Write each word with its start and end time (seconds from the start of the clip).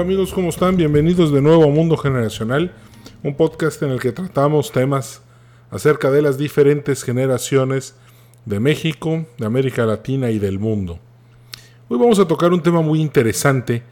Amigos, 0.00 0.32
¿cómo 0.32 0.48
están? 0.48 0.78
Bienvenidos 0.78 1.30
de 1.30 1.42
nuevo 1.42 1.64
a 1.64 1.66
Mundo 1.66 1.94
Generacional, 1.98 2.72
un 3.22 3.36
podcast 3.36 3.82
en 3.82 3.90
el 3.90 4.00
que 4.00 4.12
tratamos 4.12 4.72
temas 4.72 5.20
acerca 5.70 6.10
de 6.10 6.22
las 6.22 6.38
diferentes 6.38 7.02
generaciones 7.02 7.94
de 8.46 8.60
México, 8.60 9.26
de 9.36 9.44
América 9.44 9.84
Latina 9.84 10.30
y 10.30 10.38
del 10.38 10.58
mundo. 10.58 10.98
Hoy 11.90 11.98
vamos 11.98 12.18
a 12.18 12.26
tocar 12.26 12.50
un 12.54 12.62
tema 12.62 12.80
muy 12.80 12.98
interesante 12.98 13.82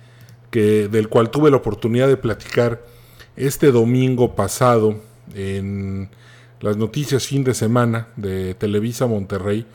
que, 0.51 0.89
del 0.89 1.11
cual 1.11 1.29
tuve 1.29 1.51
la 1.51 1.59
oportunidad 1.59 2.09
de 2.09 2.17
platicar 2.17 2.83
este 3.37 3.71
domingo 3.71 4.35
pasado 4.35 4.99
en 5.35 6.09
las 6.63 6.79
noticias 6.79 7.27
fin 7.27 7.45
de 7.45 7.53
semana 7.53 8.09
de 8.17 8.55
Televisa 8.55 9.07
Monterrey 9.07 9.67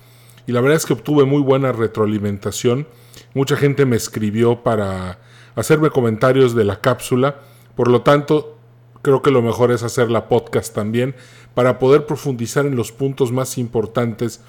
y 0.48 0.52
la 0.52 0.62
verdad 0.62 0.78
es 0.78 0.88
que 0.88 0.94
obtuve 0.94 1.26
muy 1.26 1.44
buena 1.44 1.72
retroalimentación. 1.72 2.88
Mucha 3.36 3.56
gente 3.56 3.86
me 3.86 3.98
escribió 3.98 4.64
para 4.64 5.20
hacerme 5.56 5.90
comentarios 5.90 6.56
de 6.56 6.64
la 6.64 6.82
cápsula, 6.82 7.38
por 7.76 7.90
lo 7.90 8.02
tanto 8.02 8.58
creo 9.02 9.22
que 9.22 9.32
lo 9.32 9.42
mejor 9.42 9.72
es 9.72 9.84
hacer 9.84 10.10
la 10.10 10.30
podcast 10.30 10.74
también 10.74 11.16
para 11.54 11.78
poder 11.78 12.06
profundizar 12.06 12.66
en 12.66 12.76
los 12.76 12.92
puntos 12.92 13.32
más 13.32 13.58
importantes 13.58 14.42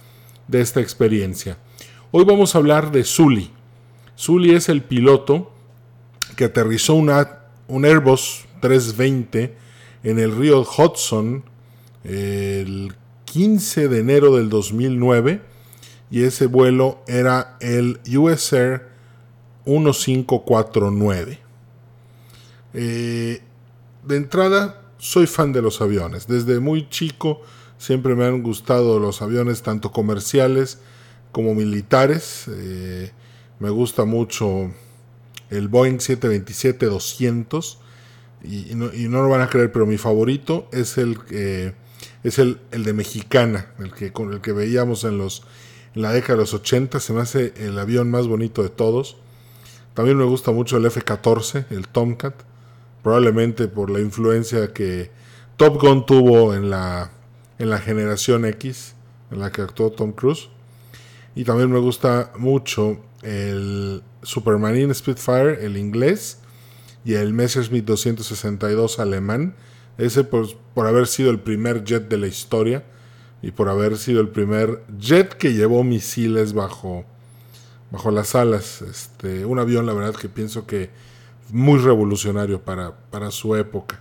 de 0.48 0.60
esta 0.60 0.80
experiencia. 0.80 1.59
Hoy 2.10 2.24
vamos 2.24 2.54
a 2.54 2.59
hablar 2.59 2.92
de 2.92 3.04
Zully. 3.04 3.50
Zully 4.16 4.54
es 4.54 4.68
el 4.68 4.82
piloto 4.82 5.52
que 6.36 6.45
aterrizó 6.45 6.95
una, 6.95 7.40
un 7.66 7.84
Airbus 7.84 8.46
320 8.60 9.56
en 10.04 10.18
el 10.18 10.36
río 10.36 10.62
Hudson 10.62 11.45
el 12.04 12.95
15 13.24 13.88
de 13.88 13.98
enero 13.98 14.36
del 14.36 14.48
2009 14.48 15.40
y 16.10 16.23
ese 16.23 16.46
vuelo 16.46 17.02
era 17.09 17.57
el 17.60 18.01
US 18.16 18.52
Air 18.52 18.93
1549. 19.66 21.38
Eh, 22.74 23.40
de 24.04 24.16
entrada, 24.16 24.82
soy 24.98 25.26
fan 25.26 25.52
de 25.52 25.62
los 25.62 25.80
aviones. 25.80 26.26
Desde 26.26 26.60
muy 26.60 26.88
chico 26.88 27.43
siempre 27.79 28.15
me 28.15 28.24
han 28.24 28.42
gustado 28.42 28.98
los 28.98 29.23
aviones, 29.23 29.62
tanto 29.62 29.92
comerciales 29.92 30.79
como 31.32 31.54
militares. 31.54 32.46
Eh, 32.48 33.10
me 33.59 33.70
gusta 33.70 34.04
mucho 34.04 34.70
el 35.51 35.68
Boeing 35.68 35.98
727-200. 35.98 37.79
Y, 38.42 38.74
no, 38.74 39.23
lo 39.23 39.29
van 39.30 39.40
a 39.40 39.48
creer, 39.48 39.73
pero 39.73 39.87
mi 39.87 39.96
favorito 39.96 40.68
es 40.70 40.98
el, 40.98 41.18
es 42.23 42.38
el, 42.38 42.60
el 42.73 42.85
de 42.85 42.92
Mexicana, 42.92 43.73
el 43.79 43.95
que, 43.95 44.12
el 44.15 44.40
que 44.42 44.52
veíamos 44.52 45.04
en 45.04 45.16
los 45.16 45.45
en 45.95 46.02
la 46.02 46.12
década 46.12 46.35
de 46.35 46.40
los 46.40 46.54
80. 46.54 47.01
Se 47.01 47.12
me 47.12 47.20
hace 47.20 47.54
el 47.57 47.79
avión 47.79 48.10
más 48.10 48.26
bonito 48.26 48.62
de 48.62 48.68
todos. 48.68 49.16
También 49.95 50.18
me 50.18 50.24
gusta 50.24 50.50
mucho 50.50 50.76
el 50.76 50.87
F-14, 50.87 51.66
el 51.70 51.88
Tomcat. 51.88 52.34
Probablemente 53.02 53.68
por 53.68 53.90
la 53.90 54.01
influencia 54.01 54.73
que 54.73 55.10
Top 55.56 55.80
Gun 55.80 56.04
tuvo 56.04 56.54
en 56.54 56.68
la, 56.68 57.12
en 57.59 57.70
la 57.70 57.78
generación 57.78 58.45
X, 58.45 58.95
en 59.30 59.40
la 59.40 59.52
que 59.52 59.62
actuó 59.62 59.90
Tom 59.90 60.12
Cruise. 60.12 60.48
Y 61.36 61.45
también 61.45 61.70
me 61.70 61.78
gusta 61.78 62.32
mucho 62.36 62.98
el 63.23 64.03
Supermarine 64.22 64.92
Spitfire, 64.92 65.64
el 65.64 65.76
inglés, 65.76 66.38
y 67.04 67.14
el 67.14 67.32
Messerschmitt 67.32 67.84
262 67.84 68.98
alemán. 68.98 69.54
Ese 69.98 70.25
por, 70.25 70.56
por 70.75 70.86
haber 70.86 71.06
sido 71.06 71.31
el 71.31 71.38
primer 71.38 71.84
jet 71.84 72.08
de 72.08 72.19
la 72.19 72.26
historia 72.26 72.84
y 73.42 73.53
por 73.53 73.69
haber 73.69 73.97
sido 73.98 74.20
el 74.20 74.28
primer 74.28 74.82
jet 74.98 75.34
que 75.34 75.53
llevó 75.53 75.84
misiles 75.84 76.53
bajo, 76.53 77.04
bajo 77.94 78.10
las 78.10 78.34
alas. 78.34 78.82
Este, 78.82 79.46
un 79.46 79.60
avión, 79.60 79.86
la 79.86 79.92
verdad, 79.94 80.14
que 80.19 80.28
pienso 80.28 80.66
que 80.66 80.91
muy 81.50 81.78
revolucionario 81.78 82.60
para, 82.62 82.96
para 83.10 83.30
su 83.30 83.54
época. 83.54 84.00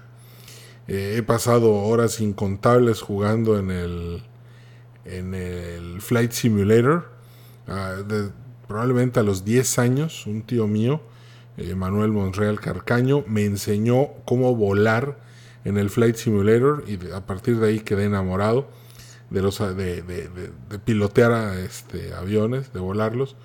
Eh, 0.88 1.16
he 1.18 1.24
pasado 1.24 1.72
horas 1.72 2.20
incontables 2.20 3.02
jugando 3.02 3.60
en 3.60 3.70
el, 3.70 4.24
en 5.06 5.36
el 5.36 6.02
Flight 6.02 6.32
Simulator. 6.32 7.12
Ah, 7.68 7.98
probablemente 8.68 9.20
a 9.20 9.24
los 9.24 9.46
10 9.46 9.78
años, 9.78 10.26
un 10.26 10.42
tío 10.42 10.66
mío, 10.66 11.02
eh, 11.58 11.76
Manuel 11.76 12.12
Monreal 12.12 12.60
Carcaño, 12.60 13.24
me 13.28 13.46
enseñó 13.46 14.08
cómo 14.26 14.56
volar 14.56 15.20
en 15.66 15.78
el 15.78 15.92
Flight 15.92 16.16
Simulator 16.16 16.84
y 16.88 17.12
a 17.12 17.22
partir 17.28 17.60
de 17.60 17.68
ahí 17.68 17.80
quedé 17.82 18.06
enamorado 18.06 18.68
de, 19.30 19.42
los, 19.44 19.60
de, 19.60 20.02
de, 20.02 20.80
pilotear 20.84 21.60
este, 21.60 22.14
aviones, 22.16 22.74
de 22.74 22.80
volarlos. 22.80 23.36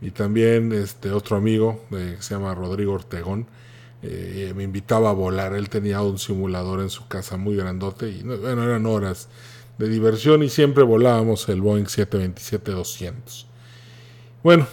Y 0.00 0.10
también 0.10 0.72
este 0.72 1.10
otro 1.10 1.36
amigo 1.36 1.80
que 1.90 2.16
se 2.20 2.34
llama 2.34 2.54
Rodrigo 2.54 2.92
Ortegón 2.92 3.46
eh, 4.02 4.52
me 4.54 4.62
invitaba 4.62 5.10
a 5.10 5.12
volar. 5.12 5.54
Él 5.54 5.68
tenía 5.68 6.00
un 6.02 6.18
simulador 6.18 6.80
en 6.80 6.90
su 6.90 7.08
casa 7.08 7.36
muy 7.36 7.56
grandote 7.56 8.08
y 8.08 8.22
bueno, 8.22 8.62
eran 8.62 8.86
horas 8.86 9.28
de 9.78 9.88
diversión 9.88 10.42
y 10.42 10.48
siempre 10.48 10.84
volábamos 10.84 11.48
el 11.48 11.60
Boeing 11.60 11.84
727-200. 11.84 13.46
Bueno, 14.44 14.66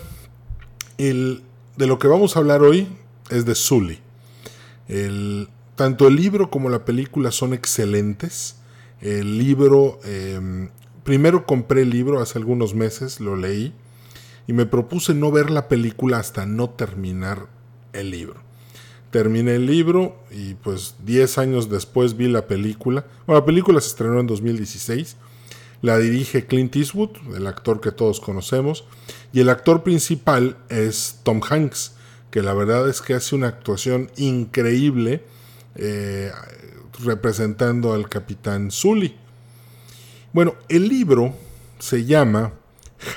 el, 0.97 1.44
de 1.75 1.88
lo 1.88 1.97
que 1.97 2.08
vamos 2.08 2.35
a 2.35 2.40
hablar 2.40 2.62
hoy 2.62 2.88
es 3.31 3.46
de 3.46 3.56
Sully. 3.56 4.00
El, 4.88 5.50
tanto 5.75 6.08
el 6.08 6.16
libro 6.16 6.52
como 6.52 6.69
la 6.69 6.85
película 6.85 7.31
son 7.31 7.56
excelentes. 7.56 8.58
El 9.02 9.40
libro, 9.40 10.00
em, 10.03 10.69
primero 11.03 11.47
compré 11.47 11.81
el 11.81 11.90
libro 11.90 12.22
hace 12.22 12.38
algunos 12.38 12.75
meses, 12.75 13.19
lo 13.19 13.35
leí 13.35 13.74
y 14.47 14.53
me 14.53 14.66
propuse 14.66 15.13
no 15.13 15.31
ver 15.31 15.50
la 15.50 15.67
película 15.67 16.19
hasta 16.19 16.45
no 16.45 16.69
terminar 16.69 17.47
el 17.94 18.11
libro. 18.11 18.41
Terminé 19.11 19.56
el 19.56 19.66
libro 19.66 20.17
y 20.31 20.56
pues 20.56 20.95
10 21.06 21.38
años 21.38 21.69
después 21.69 22.17
vi 22.17 22.28
la 22.28 22.47
película. 22.47 23.05
Bueno, 23.25 23.39
la 23.39 23.45
película 23.45 23.79
se 23.79 23.88
estrenó 23.88 24.19
en 24.19 24.28
2016. 24.28 25.16
La 25.81 25.97
dirige 25.97 26.45
Clint 26.45 26.75
Eastwood, 26.75 27.11
el 27.35 27.47
actor 27.47 27.79
que 27.79 27.91
todos 27.91 28.19
conocemos, 28.19 28.85
y 29.34 29.41
el 29.41 29.50
actor 29.50 29.84
principal 29.84 30.57
es 30.69 31.19
Tom 31.23 31.41
Hanks, 31.47 31.94
que 32.31 32.41
la 32.41 32.53
verdad 32.53 32.89
es 32.89 33.01
que 33.01 33.13
hace 33.13 33.35
una 33.35 33.47
actuación 33.47 34.09
increíble. 34.17 35.23
Eh, 35.75 36.31
representando 37.03 37.94
al 37.94 38.09
capitán 38.09 38.72
Sully. 38.72 39.16
Bueno, 40.34 40.55
el 40.69 40.88
libro 40.88 41.35
se 41.79 42.05
llama 42.05 42.53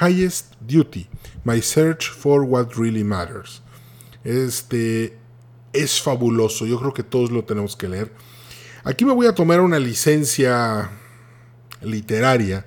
Highest 0.01 0.55
Duty, 0.61 1.09
My 1.45 1.61
Search 1.61 2.09
for 2.11 2.43
What 2.43 2.75
Really 2.77 3.05
Matters. 3.05 3.63
Este 4.25 5.17
es 5.73 6.01
fabuloso, 6.01 6.67
yo 6.67 6.79
creo 6.79 6.93
que 6.93 7.03
todos 7.03 7.31
lo 7.31 7.45
tenemos 7.45 7.77
que 7.77 7.89
leer. 7.89 8.13
Aquí 8.85 9.05
me 9.05 9.13
voy 9.13 9.27
a 9.27 9.35
tomar 9.35 9.61
una 9.61 9.79
licencia 9.79 10.91
literaria, 11.83 12.67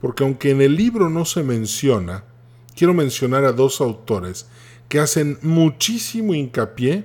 porque 0.00 0.24
aunque 0.24 0.50
en 0.50 0.60
el 0.60 0.76
libro 0.76 1.10
no 1.10 1.24
se 1.24 1.42
menciona, 1.42 2.24
quiero 2.74 2.94
mencionar 2.94 3.44
a 3.44 3.52
dos 3.52 3.80
autores 3.80 4.46
que 4.88 4.98
hacen 4.98 5.38
muchísimo 5.42 6.34
hincapié 6.34 7.04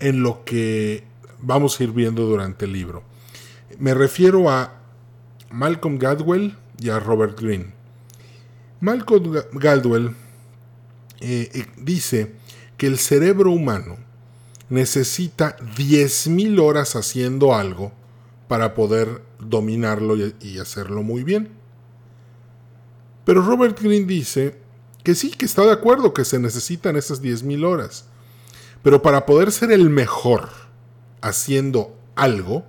en 0.00 0.22
lo 0.22 0.44
que 0.44 1.04
vamos 1.40 1.78
a 1.78 1.84
ir 1.84 1.92
viendo 1.92 2.26
durante 2.26 2.64
el 2.64 2.72
libro. 2.72 3.02
Me 3.78 3.94
refiero 3.94 4.50
a 4.50 4.80
Malcolm 5.50 5.98
Gladwell 5.98 6.56
y 6.80 6.90
a 6.90 6.98
Robert 6.98 7.38
Greene. 7.40 7.77
Malcolm 8.80 9.34
Gladwell 9.52 10.14
eh, 11.20 11.50
eh, 11.52 11.66
dice 11.76 12.32
que 12.76 12.86
el 12.86 12.98
cerebro 12.98 13.50
humano 13.50 13.96
necesita 14.70 15.56
10.000 15.58 16.60
horas 16.60 16.94
haciendo 16.94 17.54
algo 17.54 17.92
para 18.46 18.74
poder 18.74 19.22
dominarlo 19.40 20.16
y, 20.16 20.58
hacerlo 20.58 21.02
muy 21.02 21.24
bien. 21.24 21.50
Pero 23.24 23.42
Robert 23.42 23.80
Greene 23.80 24.06
dice 24.06 24.58
que 25.02 25.14
sí, 25.14 25.30
que 25.30 25.44
está 25.44 25.64
de 25.64 25.72
acuerdo 25.72 26.14
que 26.14 26.24
se 26.24 26.38
necesitan 26.38 26.96
esas 26.96 27.22
10.000 27.22 27.64
horas. 27.64 28.06
Pero 28.82 29.02
para 29.02 29.26
poder 29.26 29.50
ser 29.50 29.72
el 29.72 29.90
mejor, 29.90 30.50
haciendo 31.20 31.96
algo, 32.14 32.64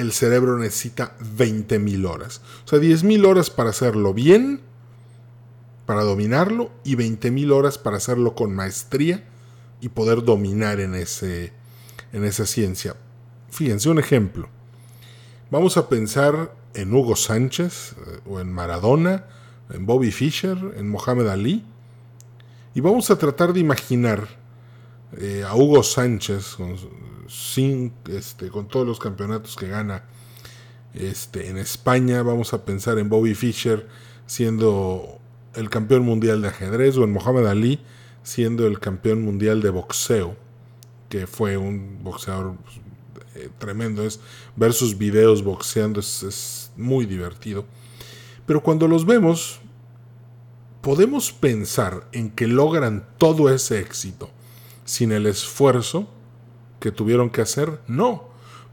el 0.00 0.12
cerebro 0.12 0.58
necesita 0.58 1.16
20.000 1.18 2.08
horas. 2.08 2.40
O 2.64 2.68
sea, 2.68 2.78
10.000 2.78 3.26
horas 3.26 3.50
para 3.50 3.70
hacerlo 3.70 4.14
bien, 4.14 4.62
para 5.86 6.02
dominarlo, 6.02 6.70
y 6.84 6.96
20.000 6.96 7.52
horas 7.52 7.78
para 7.78 7.98
hacerlo 7.98 8.34
con 8.34 8.54
maestría 8.54 9.24
y 9.80 9.90
poder 9.90 10.24
dominar 10.24 10.80
en, 10.80 10.94
ese, 10.94 11.52
en 12.12 12.24
esa 12.24 12.46
ciencia. 12.46 12.96
Fíjense 13.50 13.90
un 13.90 13.98
ejemplo. 13.98 14.48
Vamos 15.50 15.76
a 15.76 15.88
pensar 15.88 16.54
en 16.74 16.94
Hugo 16.94 17.16
Sánchez, 17.16 17.92
eh, 17.92 18.20
o 18.26 18.40
en 18.40 18.52
Maradona, 18.52 19.26
en 19.70 19.84
Bobby 19.84 20.12
Fischer, 20.12 20.56
en 20.76 20.88
Mohamed 20.88 21.26
Ali, 21.26 21.64
y 22.74 22.80
vamos 22.80 23.10
a 23.10 23.18
tratar 23.18 23.52
de 23.52 23.60
imaginar 23.60 24.28
eh, 25.18 25.44
a 25.46 25.54
Hugo 25.56 25.82
Sánchez 25.82 26.56
sin, 27.30 27.92
este, 28.08 28.48
con 28.48 28.66
todos 28.66 28.86
los 28.86 28.98
campeonatos 28.98 29.54
que 29.54 29.68
gana 29.68 30.04
este, 30.94 31.48
en 31.48 31.58
España. 31.58 32.22
Vamos 32.22 32.52
a 32.52 32.64
pensar 32.64 32.98
en 32.98 33.08
Bobby 33.08 33.34
Fischer 33.34 33.86
siendo 34.26 35.18
el 35.54 35.70
campeón 35.70 36.02
mundial 36.02 36.42
de 36.42 36.48
ajedrez 36.48 36.96
o 36.96 37.04
en 37.04 37.12
Mohamed 37.12 37.46
Ali 37.46 37.80
siendo 38.24 38.66
el 38.66 38.80
campeón 38.80 39.22
mundial 39.22 39.62
de 39.62 39.70
boxeo. 39.70 40.36
que 41.08 41.26
fue 41.26 41.56
un 41.56 42.04
boxeador 42.04 42.56
pues, 42.56 42.76
eh, 43.36 43.48
tremendo. 43.58 44.04
Es 44.04 44.20
ver 44.56 44.72
sus 44.72 44.98
videos 44.98 45.42
boxeando 45.42 46.00
es, 46.00 46.22
es 46.22 46.72
muy 46.76 47.06
divertido. 47.06 47.64
Pero 48.46 48.62
cuando 48.62 48.88
los 48.88 49.06
vemos, 49.06 49.60
podemos 50.80 51.32
pensar 51.32 52.08
en 52.12 52.30
que 52.30 52.46
logran 52.48 53.08
todo 53.18 53.52
ese 53.52 53.78
éxito 53.80 54.30
sin 54.84 55.12
el 55.12 55.26
esfuerzo 55.26 56.08
que 56.80 56.90
tuvieron 56.90 57.30
que 57.30 57.42
hacer. 57.42 57.80
No. 57.86 58.24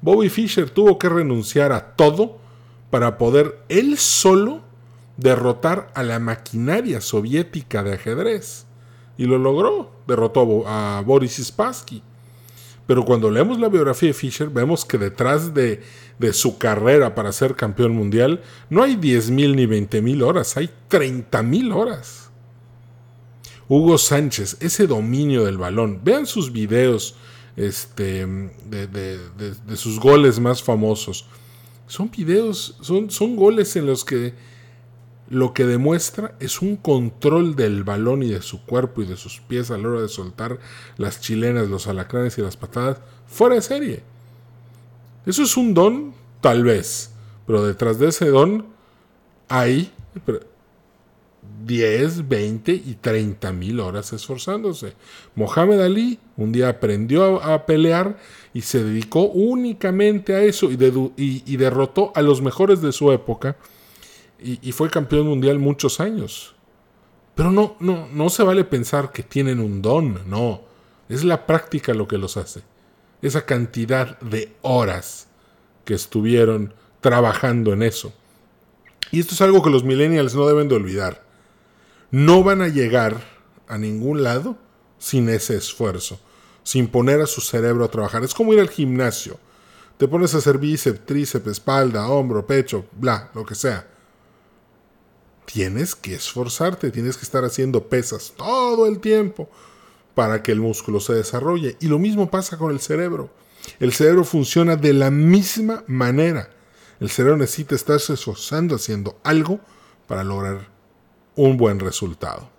Bobby 0.02 0.30
Fischer 0.30 0.70
tuvo 0.70 0.98
que 0.98 1.10
renunciar 1.10 1.72
a 1.72 1.96
todo 1.96 2.38
para 2.90 3.18
poder 3.18 3.60
él 3.70 3.98
solo 3.98 4.62
derrotar 5.18 5.92
a 5.94 6.04
la 6.04 6.20
maquinaria 6.20 7.02
soviética 7.02 7.84
de 7.84 7.94
ajedrez. 7.94 8.66
Y 9.18 9.26
lo 9.26 9.38
logró. 9.38 9.92
Derrotó 10.08 10.68
a 10.68 11.04
Boris 11.06 11.38
Spassky. 11.44 12.02
Pero 12.86 13.04
cuando 13.04 13.30
leemos 13.30 13.60
la 13.60 13.68
biografía 13.68 14.08
de 14.08 14.14
Fischer, 14.14 14.50
vemos 14.50 14.86
que 14.86 14.98
detrás 14.98 15.54
de, 15.54 15.84
de 16.20 16.32
su 16.32 16.58
carrera 16.58 17.16
para 17.16 17.34
ser 17.34 17.56
campeón 17.56 17.92
mundial, 17.94 18.42
no 18.70 18.82
hay 18.82 18.96
10.000 18.96 19.56
ni 19.56 19.66
20.000 19.66 20.24
horas, 20.24 20.56
hay 20.56 20.70
30.000 20.90 21.76
horas. 21.76 22.30
Hugo 23.68 23.98
Sánchez, 23.98 24.58
ese 24.62 24.88
dominio 24.88 25.44
del 25.44 25.58
balón. 25.58 26.00
Vean 26.02 26.26
sus 26.26 26.54
videos 26.54 27.16
este, 27.58 28.26
de, 28.70 28.88
de, 28.88 29.18
de, 29.68 29.76
sus 29.76 30.00
goles 30.00 30.40
más 30.40 30.64
famosos. 30.64 31.26
Son 31.88 32.10
videos, 32.10 32.78
son, 32.82 33.10
son 33.10 33.36
goles 33.36 33.76
en 33.76 33.88
los 33.88 34.06
que 34.06 34.34
lo 35.30 35.54
que 35.54 35.66
demuestra 35.66 36.36
es 36.40 36.62
un 36.62 36.78
control 36.78 37.56
del 37.56 37.84
balón 37.84 38.24
y 38.24 38.30
de 38.30 38.42
su 38.42 38.64
cuerpo 38.66 39.02
y 39.02 39.06
de 39.06 39.18
sus 39.18 39.42
pies 39.42 39.72
a 39.72 39.78
la 39.78 39.90
hora 39.90 40.02
de 40.02 40.08
soltar 40.08 40.60
las 40.96 41.20
chilenas, 41.20 41.68
los 41.68 41.88
alacranes 41.88 42.38
y 42.38 42.42
las 42.42 42.56
patadas 42.56 43.00
fuera 43.26 43.56
de 43.56 43.62
serie. 43.62 44.04
Eso 45.26 45.44
es 45.44 45.58
un 45.58 45.74
don, 45.74 46.14
tal 46.40 46.64
vez, 46.64 47.12
pero 47.46 47.66
detrás 47.66 48.00
de 48.00 48.08
ese 48.08 48.28
don 48.30 48.68
hay 49.50 49.92
10, 51.66 52.28
20 52.28 52.72
y 52.72 52.98
30 53.02 53.52
mil 53.52 53.80
horas 53.80 54.14
esforzándose. 54.14 54.94
Mohamed 55.36 55.82
Ali 55.82 56.20
un 56.38 56.52
día 56.52 56.70
aprendió 56.70 57.44
a, 57.44 57.66
pelear 57.66 58.18
y 58.54 58.62
se 58.62 58.84
dedicó 58.84 59.24
únicamente 59.24 60.34
a 60.34 60.42
eso 60.42 60.70
y, 60.72 61.58
derrotó 61.58 62.12
a 62.16 62.22
los 62.22 62.42
mejores 62.42 62.82
de 62.82 62.92
su 62.92 63.12
época 63.12 63.58
y, 64.40 64.72
fue 64.72 64.90
campeón 64.90 65.28
mundial 65.28 65.60
muchos 65.60 66.00
años. 66.00 66.56
Pero 67.36 67.52
no, 67.52 67.76
no, 67.80 68.08
no 68.12 68.30
se 68.30 68.44
vale 68.44 68.64
pensar 68.64 69.12
que 69.12 69.24
tienen 69.24 69.60
un 69.60 69.82
don, 69.82 70.22
no. 70.28 70.62
Es 71.10 71.24
la 71.24 71.46
práctica 71.46 71.94
lo 71.94 72.08
que 72.08 72.18
los 72.18 72.38
hace. 72.38 72.62
Esa 73.22 73.46
cantidad 73.46 74.20
de 74.20 74.56
horas 74.62 75.28
que 75.86 75.94
estuvieron 75.94 76.74
trabajando 77.02 77.74
en 77.74 77.84
eso. 77.84 78.14
Y 79.12 79.20
esto 79.20 79.34
es 79.34 79.42
algo 79.42 79.62
que 79.62 79.70
los 79.70 79.84
millennials 79.84 80.36
no 80.36 80.48
deben 80.48 80.68
de 80.68 80.76
olvidar. 80.76 81.27
No 82.12 82.44
van 82.44 82.62
a 82.62 82.68
llegar 82.68 83.22
a 83.68 83.78
ningún 83.78 84.24
lado 84.24 84.58
sin 84.98 85.30
ese 85.30 85.56
esfuerzo, 85.56 86.20
sin 86.64 86.88
poner 86.88 87.22
a 87.22 87.28
su 87.28 87.42
cerebro 87.42 87.86
a 87.86 87.92
trabajar. 87.92 88.24
Es 88.24 88.34
como 88.34 88.54
ir 88.54 88.60
al 88.60 88.70
gimnasio. 88.70 89.40
Te 89.98 90.08
pones 90.08 90.34
a 90.34 90.38
hacer 90.38 90.58
bíceps, 90.58 91.06
tríceps, 91.06 91.48
espalda, 91.48 92.08
hombro, 92.08 92.46
pecho, 92.46 92.86
bla, 92.94 93.32
lo 93.34 93.46
que 93.46 93.56
sea 93.56 93.88
tienes 95.48 95.96
que 95.96 96.14
esforzarte, 96.14 96.92
tienes 96.92 97.16
que 97.16 97.24
estar 97.24 97.46
haciendo 97.46 97.88
pesas 97.88 98.34
todo 98.36 98.86
el 98.86 99.00
tiempo 99.00 99.50
para 100.14 100.44
que 100.44 100.52
el 100.52 100.60
músculo 100.60 101.00
se 101.00 101.14
desarrolle. 101.14 101.78
Y 101.80 101.88
lo 101.88 102.00
mismo 102.00 102.30
pasa 102.30 102.58
con 102.58 102.72
el 102.72 102.82
cerebro. 102.82 103.30
El 103.80 103.94
cerebro 103.94 104.26
funciona 104.26 104.76
de 104.76 104.94
la 104.94 105.10
misma 105.10 105.86
manera. 105.88 106.50
El 107.00 107.10
cerebro 107.10 107.38
necesita 107.38 107.76
estarse 107.76 108.14
esforzando 108.14 108.76
haciendo 108.76 109.20
algo 109.24 109.62
para 110.06 110.24
lograr 110.26 110.70
un 111.38 111.56
buen 111.56 111.80
resultado. 111.80 112.50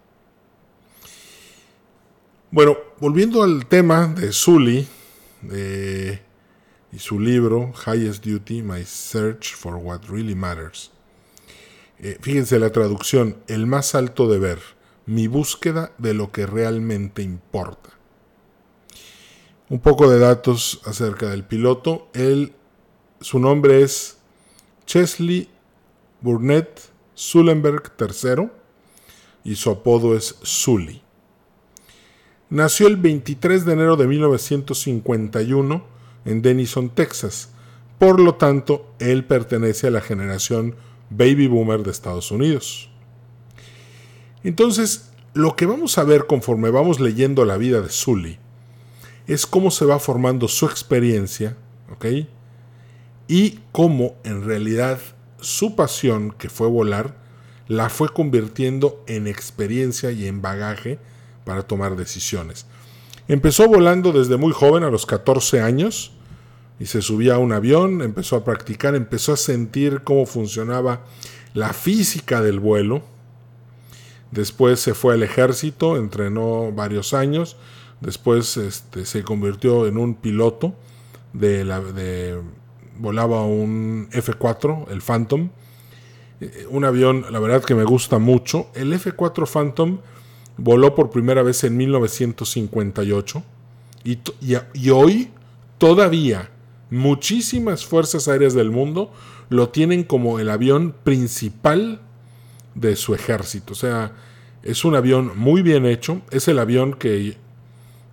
Bueno, 2.51 2.79
volviendo 2.99 3.43
al 3.43 3.67
tema 3.67 4.07
de 4.07 4.33
Sully 4.33 4.89
y 6.91 6.99
su 6.99 7.21
libro 7.21 7.75
Highest 7.87 8.25
Duty, 8.25 8.63
My 8.63 8.85
Search 8.85 9.55
for 9.55 9.75
What 9.75 10.05
Really 10.09 10.35
Matters. 10.35 10.91
Eh, 11.99 12.17
fíjense 12.23 12.59
la 12.59 12.71
traducción, 12.71 13.37
el 13.49 13.67
más 13.67 13.95
alto 13.95 14.29
deber, 14.29 14.61
mi 15.05 15.27
búsqueda 15.27 15.93
de 15.99 16.15
lo 16.15 16.31
que 16.33 16.47
realmente 16.47 17.23
importa. 17.23 17.91
Un 19.69 19.81
poco 19.81 20.09
de 20.09 20.19
datos 20.19 20.81
acerca 20.87 21.29
del 21.29 21.45
piloto. 21.45 22.09
Su 23.21 23.39
nombre 23.41 23.83
es 23.83 24.19
Chesley 24.87 25.51
Burnett 26.23 26.81
Sullenberg 27.15 27.93
III 27.99 28.58
y 29.49 29.57
su 29.57 29.71
apodo 29.71 30.15
es 30.15 30.37
Sully. 30.43 31.01
Nació 32.51 32.87
el 32.87 32.99
23 32.99 33.65
de 33.65 33.73
enero 33.73 33.97
de 33.97 34.07
1951 34.07 35.85
en 36.27 36.43
Denison, 36.43 36.91
Texas. 36.91 37.49
Por 37.99 38.21
lo 38.21 38.35
tanto, 38.35 38.93
él 38.99 39.25
pertenece 39.25 39.87
a 39.87 39.91
la 39.91 40.03
generación 40.03 40.77
baby 41.09 41.47
boomer 41.47 41.83
de 41.83 41.91
Estados 41.91 42.31
Unidos. 42.31 42.91
Entonces, 44.45 45.13
lo 45.33 45.57
que 45.57 45.65
vamos 45.65 45.97
a 45.97 46.05
ver 46.05 46.27
conforme 46.27 46.69
vamos 46.69 47.01
leyendo 47.01 47.47
la 47.47 47.57
vida 47.57 47.81
de 47.81 47.89
Sully 47.89 48.39
es 49.27 49.47
cómo 49.47 49.71
se 49.71 49.87
va 49.87 49.99
formando 49.99 50.47
su 50.49 50.67
experiencia, 50.67 51.57
¿ok? 51.91 52.05
Y 53.29 53.61
cómo 53.73 54.15
en 54.25 54.45
realidad 54.45 54.99
su 55.41 55.75
pasión, 55.75 56.33
que 56.33 56.51
fue 56.51 56.69
volar, 56.69 57.28
la 57.69 57.91
fue 57.91 58.09
convirtiendo 58.09 59.05
en 59.07 59.27
experiencia 59.27 60.11
y 60.11 60.27
en 60.27 60.43
bagaje 60.43 60.99
para 61.45 61.63
tomar 61.63 61.97
decisiones. 61.97 62.67
Empezó 63.29 63.69
volando 63.69 64.13
desde 64.13 64.39
muy 64.39 64.53
joven, 64.53 64.85
a 64.85 64.91
los 64.91 65.05
14 65.05 65.61
años, 65.61 66.13
y 66.81 66.87
se 66.87 67.03
subía 67.03 67.35
a 67.35 67.39
un 67.39 67.53
avión, 67.53 68.03
empezó 68.03 68.37
a 68.37 68.45
practicar, 68.45 68.95
empezó 68.95 69.33
a 69.33 69.37
sentir 69.37 70.03
cómo 70.03 70.27
funcionaba 70.27 71.05
la 71.53 71.73
física 71.73 72.41
del 72.41 72.61
vuelo. 72.61 73.03
Después 74.31 74.81
se 74.81 74.95
fue 74.95 75.15
al 75.15 75.23
ejército, 75.23 75.97
entrenó 75.97 76.73
varios 76.73 77.15
años, 77.15 77.57
después 78.01 78.57
este, 78.57 79.05
se 79.05 79.23
convirtió 79.25 79.87
en 79.87 79.99
un 79.99 80.15
piloto 80.15 80.75
de 81.33 81.65
la 81.65 81.81
de 81.81 82.41
volaba 82.99 83.45
un 83.45 84.09
F4, 84.11 84.91
el 84.91 85.03
Phantom, 85.03 85.51
eh, 86.41 86.67
un 86.71 86.85
avión, 86.85 87.27
la 87.31 87.41
verdad 87.41 87.65
que 87.65 87.75
me 87.75 87.85
gusta 87.85 88.19
mucho. 88.19 88.69
El 88.75 88.93
F4 88.93 89.47
Phantom 89.47 89.99
voló 90.57 90.95
por 90.95 91.11
primera 91.11 91.43
vez 91.43 91.65
en 91.65 91.77
1958 91.77 93.43
y, 94.05 94.19
y 94.75 94.91
hoy 94.91 95.31
todavía 95.79 96.51
muchísimas 96.91 97.85
fuerzas 97.85 98.29
aéreas 98.29 98.55
del 98.55 98.71
mundo 98.71 99.13
lo 99.49 99.69
tienen 99.71 100.05
como 100.05 100.39
el 100.39 100.51
avión 100.51 100.95
principal 101.05 102.01
de 102.75 102.97
su 102.97 103.15
ejército. 103.15 103.73
O 103.73 103.77
sea, 103.77 104.13
es 104.63 104.85
un 104.85 104.95
avión 104.95 105.33
muy 105.37 105.63
bien 105.63 105.87
hecho. 105.87 106.21
Es 106.31 106.49
el 106.49 106.59
avión 106.59 106.95
que 106.95 107.37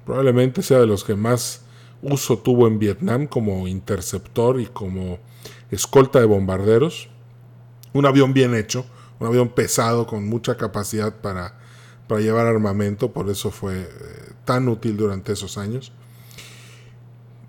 probablemente 0.05 0.62
sea 0.62 0.79
de 0.79 0.88
los 0.88 1.03
que 1.03 1.15
más 1.15 1.65
uso 2.01 2.38
tuvo 2.38 2.67
en 2.67 2.79
Vietnam 2.79 3.27
como 3.27 3.67
interceptor 3.67 4.62
y 4.62 4.65
como 4.67 5.20
escolta 5.72 6.20
de 6.20 6.25
bombarderos. 6.25 7.10
Un 7.95 8.05
avión 8.05 8.33
bien 8.33 8.53
hecho, 8.55 8.85
un 9.19 9.27
avión 9.27 9.47
pesado 9.47 10.05
con 10.05 10.27
mucha 10.27 10.57
capacidad 10.57 11.15
para, 11.21 11.57
para 12.09 12.19
llevar 12.19 12.45
armamento, 12.45 13.13
por 13.13 13.29
eso 13.29 13.51
fue 13.51 13.83
eh, 13.83 13.87
tan 14.43 14.67
útil 14.67 14.97
durante 14.97 15.31
esos 15.31 15.57
años. 15.57 15.93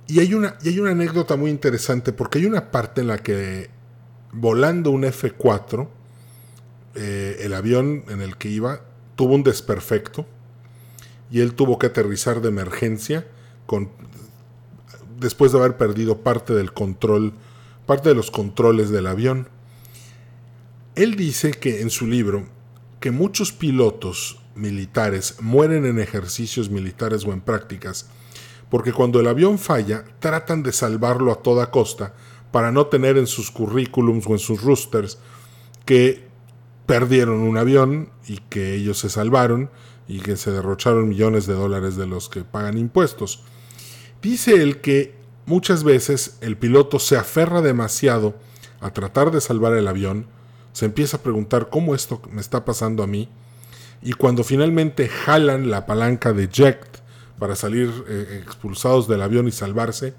Y 0.07 0.21
hay, 0.21 0.35
una, 0.35 0.57
y 0.63 0.69
hay 0.69 0.79
una 0.79 0.93
anécdota 0.93 1.35
muy 1.35 1.51
interesante 1.51 2.13
porque 2.13 2.39
hay 2.39 2.47
una 2.47 2.71
parte 2.71 3.01
en 3.01 3.09
la 3.09 3.19
que 3.19 3.71
volando 4.33 4.93
un 4.93 5.03
F4, 5.03 5.89
eh, 6.95 7.39
el 7.41 7.53
avión 7.53 8.05
en 8.09 8.23
el 8.23 8.37
que 8.37 8.49
iba 8.49 8.83
tuvo 9.17 9.35
un 9.35 9.43
desperfecto 9.43 10.27
y 11.29 11.41
él 11.41 11.55
tuvo 11.55 11.79
que 11.79 11.89
aterrizar 11.89 12.41
de 12.41 12.51
emergencia 12.51 13.27
con, 13.67 13.91
después 15.19 15.51
de 15.51 15.59
haber 15.59 15.77
perdido 15.77 16.19
parte 16.19 16.55
del 16.55 16.73
control, 16.73 17.33
parte 17.85 18.11
de 18.11 18.15
los 18.15 18.31
controles 18.31 18.91
del 18.91 19.09
avión. 19.09 19.49
Él 20.97 21.15
dice 21.15 21.53
que 21.53 21.81
en 21.83 21.91
su 21.91 22.07
libro 22.07 22.49
que 22.99 23.13
muchos 23.13 23.53
pilotos 23.53 24.41
militares 24.57 25.37
mueren 25.41 25.87
en 25.87 26.01
ejercicios 26.01 26.71
militares 26.71 27.25
o 27.25 27.33
en 27.33 27.41
prácticas 27.41 28.11
porque 28.69 28.93
cuando 28.93 29.21
el 29.21 29.29
avión 29.29 29.59
falla, 29.59 30.05
tratan 30.19 30.63
de 30.63 30.73
salvarlo 30.73 31.33
a 31.33 31.43
toda 31.43 31.71
costa 31.71 32.15
para 32.51 32.73
no 32.73 32.87
tener 32.87 33.17
en 33.17 33.27
sus 33.27 33.51
currículums 33.51 34.27
o 34.27 34.33
en 34.33 34.39
sus 34.39 34.63
roosters 34.63 35.19
que 35.85 36.27
perdieron 36.87 37.41
un 37.41 37.57
avión 37.57 38.11
y 38.27 38.39
que 38.39 38.75
ellos 38.75 38.99
se 38.99 39.09
salvaron 39.09 39.71
y 40.09 40.21
que 40.21 40.37
se 40.37 40.51
derrocharon 40.51 41.09
millones 41.09 41.47
de 41.47 41.55
dólares 41.55 41.97
de 41.97 42.07
los 42.07 42.29
que 42.29 42.43
pagan 42.43 42.79
impuestos. 42.79 43.43
Dice 44.23 44.55
él 44.63 44.81
que 44.81 45.15
muchas 45.47 45.85
veces 45.85 46.39
el 46.41 46.57
piloto 46.57 46.99
se 46.99 47.17
aferra 47.17 47.61
demasiado 47.61 48.35
a 48.81 48.93
tratar 48.93 49.31
de 49.31 49.41
salvar 49.41 49.75
el 49.75 49.89
avión, 49.89 50.27
se 50.77 50.85
empieza 50.85 51.17
a 51.17 51.23
preguntar 51.23 51.71
cómo 51.71 51.95
esto 51.95 52.21
me 52.31 52.43
está 52.43 52.67
pasando 52.67 53.03
a 53.03 53.07
mí, 53.07 53.31
y 54.03 54.13
cuando 54.13 54.45
finalmente 54.45 55.09
jalan 55.09 55.71
la 55.71 55.87
palanca 55.87 56.35
de 56.35 56.45
eject 56.45 56.99
para 57.39 57.57
salir 57.57 57.91
eh, 58.07 58.43
expulsados 58.45 59.09
del 59.09 59.23
avión 59.23 59.49
y 59.49 59.53
salvarse, 59.53 60.13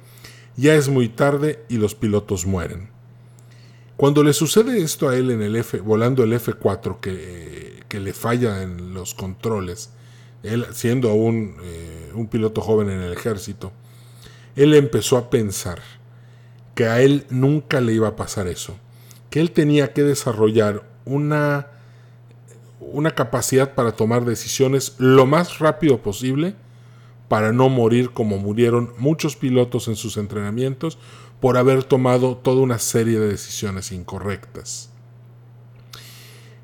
ya 0.56 0.74
es 0.74 0.90
muy 0.90 1.10
tarde 1.10 1.64
y 1.70 1.78
los 1.78 1.94
pilotos 1.94 2.48
mueren. 2.48 2.90
Cuando 3.98 4.24
le 4.24 4.34
sucede 4.34 4.82
esto 4.82 5.10
a 5.10 5.16
él 5.16 5.30
en 5.30 5.44
el 5.44 5.56
F, 5.58 5.80
volando 5.80 6.24
el 6.24 6.34
F4 6.34 7.00
que, 7.02 7.84
que 7.88 8.00
le 8.00 8.14
falla 8.14 8.64
en 8.64 8.96
los 8.96 9.14
controles, 9.14 9.92
él 10.42 10.66
siendo 10.72 11.12
aún 11.12 11.58
eh, 11.62 12.12
un 12.16 12.30
piloto 12.30 12.62
joven 12.62 12.90
en 12.90 13.02
el 13.02 13.14
ejército, 13.14 13.72
él 14.56 14.74
empezó 14.74 15.18
a 15.18 15.30
pensar 15.30 15.84
que 16.74 16.88
a 16.88 17.00
él 17.00 17.28
nunca 17.30 17.80
le 17.80 17.94
iba 17.94 18.08
a 18.08 18.16
pasar 18.16 18.48
eso, 18.48 18.76
que 19.30 19.40
él 19.40 19.52
tenía 19.52 19.94
que 19.94 20.04
desarrollar 20.04 20.84
una, 21.06 21.68
una 22.80 23.12
capacidad 23.12 23.74
para 23.76 23.94
tomar 23.94 24.26
decisiones 24.26 24.96
lo 24.98 25.26
más 25.26 25.60
rápido 25.60 26.02
posible 26.02 26.56
para 27.28 27.52
no 27.52 27.70
morir 27.70 28.12
como 28.12 28.38
murieron 28.38 28.94
muchos 28.98 29.36
pilotos 29.36 29.88
en 29.88 29.96
sus 29.96 30.18
entrenamientos 30.18 30.98
por 31.40 31.58
haber 31.58 31.84
tomado 31.84 32.38
toda 32.38 32.62
una 32.62 32.80
serie 32.80 33.20
de 33.20 33.28
decisiones 33.28 33.92
incorrectas. 33.92 34.90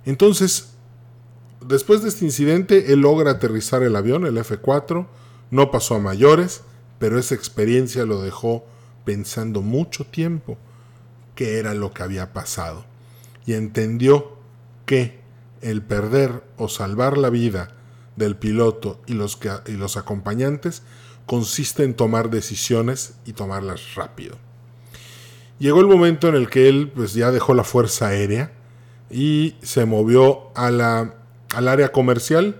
Entonces, 0.05 0.73
después 1.61 2.01
de 2.01 2.09
este 2.09 2.25
incidente, 2.25 2.93
él 2.93 3.01
logra 3.01 3.31
aterrizar 3.31 3.83
el 3.83 3.95
avión, 3.95 4.25
el 4.25 4.37
F4, 4.37 5.05
no 5.51 5.71
pasó 5.71 5.95
a 5.95 5.99
mayores, 5.99 6.61
pero 6.97 7.19
esa 7.19 7.35
experiencia 7.35 8.05
lo 8.05 8.21
dejó 8.21 8.65
pensando 9.05 9.61
mucho 9.61 10.05
tiempo 10.05 10.57
qué 11.35 11.57
era 11.59 11.73
lo 11.73 11.93
que 11.93 12.03
había 12.03 12.33
pasado 12.33 12.85
y 13.45 13.53
entendió 13.53 14.37
que 14.85 15.19
el 15.61 15.81
perder 15.81 16.43
o 16.57 16.69
salvar 16.69 17.17
la 17.17 17.29
vida 17.29 17.69
del 18.15 18.35
piloto 18.35 19.01
y 19.07 19.13
los, 19.13 19.39
y 19.67 19.71
los 19.73 19.97
acompañantes 19.97 20.83
consiste 21.25 21.83
en 21.83 21.93
tomar 21.93 22.29
decisiones 22.29 23.15
y 23.25 23.33
tomarlas 23.33 23.95
rápido. 23.95 24.37
Llegó 25.59 25.79
el 25.79 25.87
momento 25.87 26.27
en 26.27 26.35
el 26.35 26.49
que 26.49 26.67
él 26.67 26.91
pues, 26.93 27.13
ya 27.13 27.31
dejó 27.31 27.53
la 27.53 27.63
Fuerza 27.63 28.07
Aérea 28.07 28.51
y 29.09 29.55
se 29.61 29.85
movió 29.85 30.51
a 30.55 30.71
la, 30.71 31.15
al 31.53 31.67
área 31.67 31.91
comercial. 31.91 32.57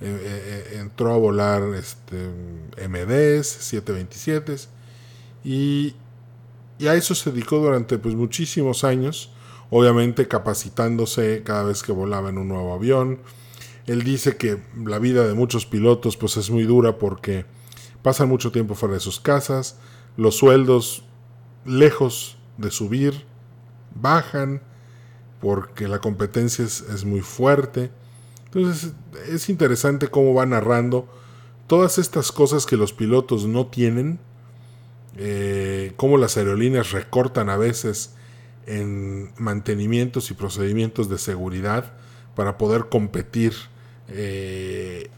Eh, 0.00 0.18
eh, 0.20 0.78
entró 0.80 1.14
a 1.14 1.16
volar 1.16 1.62
este, 1.74 2.16
MDs, 2.88 3.46
727 3.46 4.56
y, 5.44 5.94
y, 6.78 6.86
a 6.86 6.94
eso 6.94 7.14
se 7.14 7.30
dedicó 7.30 7.58
durante 7.58 7.98
pues, 7.98 8.14
muchísimos 8.14 8.84
años, 8.84 9.32
obviamente 9.70 10.28
capacitándose 10.28 11.42
cada 11.44 11.64
vez 11.64 11.82
que 11.82 11.92
volaba 11.92 12.28
en 12.28 12.38
un 12.38 12.48
nuevo 12.48 12.74
avión, 12.74 13.20
él 13.86 14.04
dice 14.04 14.36
que 14.36 14.62
la 14.84 14.98
vida 14.98 15.26
de 15.26 15.34
muchos 15.34 15.66
pilotos 15.66 16.16
pues 16.16 16.36
es 16.36 16.50
muy 16.50 16.64
dura 16.64 16.98
porque 16.98 17.46
pasan 18.02 18.28
mucho 18.28 18.52
tiempo 18.52 18.74
fuera 18.74 18.94
de 18.94 19.00
sus 19.00 19.20
casas, 19.20 19.78
los 20.16 20.36
sueldos 20.36 21.04
lejos 21.64 22.36
de 22.58 22.70
subir 22.70 23.24
bajan 23.94 24.62
porque 25.40 25.88
la 25.88 26.00
competencia 26.00 26.64
es, 26.64 27.04
muy 27.04 27.20
fuerte. 27.20 27.90
Entonces 28.44 28.92
es 29.28 29.48
interesante 29.48 30.08
cómo 30.08 30.34
va 30.34 30.46
narrando 30.46 31.08
todas 31.66 31.98
estas 31.98 32.30
cosas 32.30 32.66
que 32.66 32.76
los 32.76 32.92
pilotos 32.92 33.46
no 33.46 33.66
tienen, 33.66 34.20
eh, 35.16 35.92
cómo 35.96 36.16
las 36.16 36.36
aerolíneas 36.36 36.92
recortan 36.92 37.50
a 37.50 37.56
veces 37.56 38.14
en 38.66 39.32
mantenimientos 39.36 40.30
y 40.30 40.34
procedimientos 40.34 41.08
de 41.08 41.18
seguridad 41.18 41.92
para 42.34 42.56
poder 42.58 42.88
competir 42.88 43.54
eh, 44.08 45.10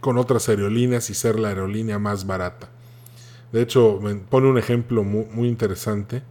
con 0.00 0.16
otras 0.16 0.48
aerolíneas 0.48 1.10
y 1.10 1.14
ser 1.14 1.38
la 1.38 1.48
aerolínea 1.48 1.98
más 1.98 2.26
barata. 2.26 2.70
De 3.52 3.62
hecho, 3.62 3.98
me 4.02 4.14
pone 4.14 4.48
un 4.48 4.58
ejemplo 4.58 5.04
muy, 5.04 5.48
interesante 5.48 6.22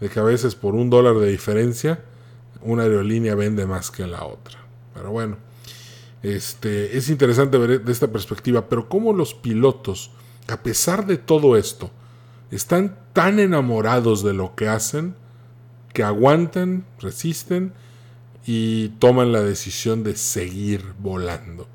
de 0.00 0.08
que 0.08 0.20
a 0.20 0.22
veces 0.22 0.54
por 0.54 0.74
un 0.74 0.90
dólar 0.90 1.16
de 1.16 1.28
diferencia 1.28 2.04
una 2.62 2.82
aerolínea 2.82 3.34
vende 3.34 3.66
más 3.66 3.90
que 3.90 4.06
la 4.06 4.24
otra. 4.24 4.58
Pero 4.94 5.10
bueno, 5.10 5.38
este, 6.22 6.96
es 6.96 7.08
interesante 7.08 7.56
ver 7.56 7.82
de 7.82 7.92
esta 7.92 8.08
perspectiva, 8.08 8.68
pero 8.68 8.88
cómo 8.88 9.14
los 9.14 9.34
pilotos, 9.34 10.10
a 10.48 10.62
pesar 10.62 11.06
de 11.06 11.16
todo 11.16 11.56
esto, 11.56 11.90
están 12.50 12.98
tan 13.12 13.38
enamorados 13.38 14.22
de 14.22 14.34
lo 14.34 14.54
que 14.54 14.68
hacen 14.68 15.14
que 15.92 16.02
aguantan, 16.02 16.86
resisten 17.00 17.72
y 18.46 18.88
toman 19.00 19.32
la 19.32 19.40
decisión 19.40 20.02
de 20.02 20.16
seguir 20.16 20.94
volando. 20.98 21.66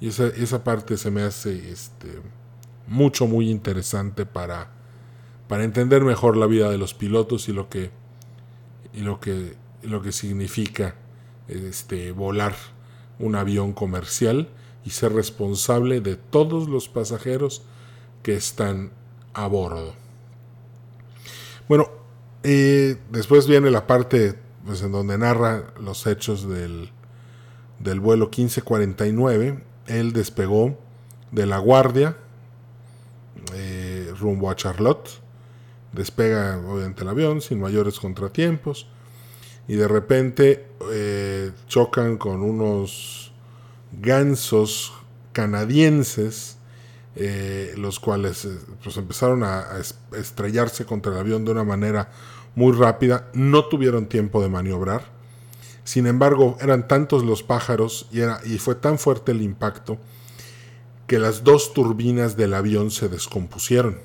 Y 0.00 0.08
esa, 0.08 0.28
esa 0.28 0.64
parte 0.64 0.96
se 0.96 1.10
me 1.10 1.22
hace 1.22 1.70
este, 1.70 2.08
mucho, 2.86 3.26
muy 3.26 3.50
interesante 3.50 4.26
para, 4.26 4.70
para 5.48 5.64
entender 5.64 6.02
mejor 6.02 6.36
la 6.36 6.46
vida 6.46 6.70
de 6.70 6.78
los 6.78 6.94
pilotos 6.94 7.48
y 7.48 7.52
lo 7.52 7.68
que, 7.68 7.90
y 8.92 9.00
lo 9.00 9.20
que, 9.20 9.56
lo 9.82 10.02
que 10.02 10.12
significa 10.12 10.94
este, 11.48 12.12
volar 12.12 12.54
un 13.18 13.34
avión 13.34 13.72
comercial 13.72 14.48
y 14.84 14.90
ser 14.90 15.12
responsable 15.12 16.00
de 16.00 16.14
todos 16.16 16.68
los 16.68 16.88
pasajeros 16.88 17.62
que 18.22 18.36
están 18.36 18.92
a 19.34 19.48
bordo. 19.48 19.94
Bueno, 21.68 21.90
eh, 22.42 22.96
después 23.10 23.46
viene 23.46 23.70
la 23.70 23.86
parte 23.86 24.34
pues, 24.64 24.82
en 24.82 24.92
donde 24.92 25.18
narra 25.18 25.72
los 25.80 26.06
hechos 26.06 26.48
del, 26.48 26.90
del 27.78 28.00
vuelo 28.00 28.26
1549. 28.26 29.62
Él 29.86 30.12
despegó 30.12 30.78
de 31.30 31.46
La 31.46 31.58
Guardia 31.58 32.16
eh, 33.54 34.12
rumbo 34.18 34.50
a 34.50 34.56
Charlotte. 34.56 35.08
Despega 35.92 36.58
obviamente 36.58 37.02
el 37.02 37.08
avión 37.08 37.40
sin 37.40 37.60
mayores 37.60 37.98
contratiempos. 37.98 38.86
Y 39.66 39.74
de 39.74 39.88
repente 39.88 40.66
eh, 40.92 41.52
chocan 41.66 42.16
con 42.16 42.42
unos 42.42 43.32
gansos 43.92 44.92
canadienses, 45.32 46.57
eh, 47.20 47.74
los 47.76 47.98
cuales 47.98 48.46
pues 48.82 48.96
empezaron 48.96 49.42
a, 49.42 49.60
a 49.60 49.80
estrellarse 50.16 50.86
contra 50.86 51.12
el 51.12 51.18
avión 51.18 51.44
de 51.44 51.50
una 51.50 51.64
manera 51.64 52.10
muy 52.54 52.72
rápida, 52.72 53.28
no 53.34 53.66
tuvieron 53.66 54.06
tiempo 54.06 54.42
de 54.42 54.48
maniobrar. 54.48 55.02
Sin 55.84 56.06
embargo, 56.06 56.56
eran 56.60 56.86
tantos 56.86 57.24
los 57.24 57.42
pájaros 57.42 58.08
y, 58.12 58.20
era, 58.20 58.40
y 58.44 58.58
fue 58.58 58.74
tan 58.74 58.98
fuerte 58.98 59.32
el 59.32 59.42
impacto 59.42 59.98
que 61.06 61.18
las 61.18 61.42
dos 61.42 61.72
turbinas 61.72 62.36
del 62.36 62.54
avión 62.54 62.90
se 62.90 63.08
descompusieron. 63.08 63.98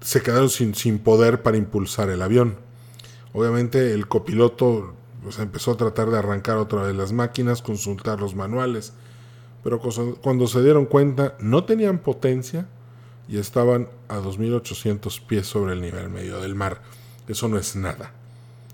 Se 0.00 0.22
quedaron 0.22 0.50
sin, 0.50 0.74
sin 0.74 0.98
poder 0.98 1.42
para 1.42 1.56
impulsar 1.56 2.10
el 2.10 2.22
avión. 2.22 2.58
Obviamente 3.32 3.94
el 3.94 4.06
copiloto 4.08 4.94
pues, 5.22 5.38
empezó 5.38 5.72
a 5.72 5.76
tratar 5.76 6.10
de 6.10 6.18
arrancar 6.18 6.58
otra 6.58 6.82
vez 6.82 6.94
las 6.94 7.12
máquinas, 7.12 7.62
consultar 7.62 8.20
los 8.20 8.34
manuales, 8.34 8.92
pero 9.62 9.80
cuando 10.20 10.46
se 10.46 10.62
dieron 10.62 10.86
cuenta 10.86 11.36
no 11.38 11.64
tenían 11.64 11.98
potencia 11.98 12.66
y 13.28 13.38
estaban 13.38 13.88
a 14.08 14.18
2.800 14.18 15.24
pies 15.26 15.46
sobre 15.46 15.74
el 15.74 15.80
nivel 15.80 16.08
medio 16.10 16.40
del 16.40 16.54
mar. 16.54 16.82
Eso 17.28 17.48
no 17.48 17.58
es 17.58 17.76
nada. 17.76 18.12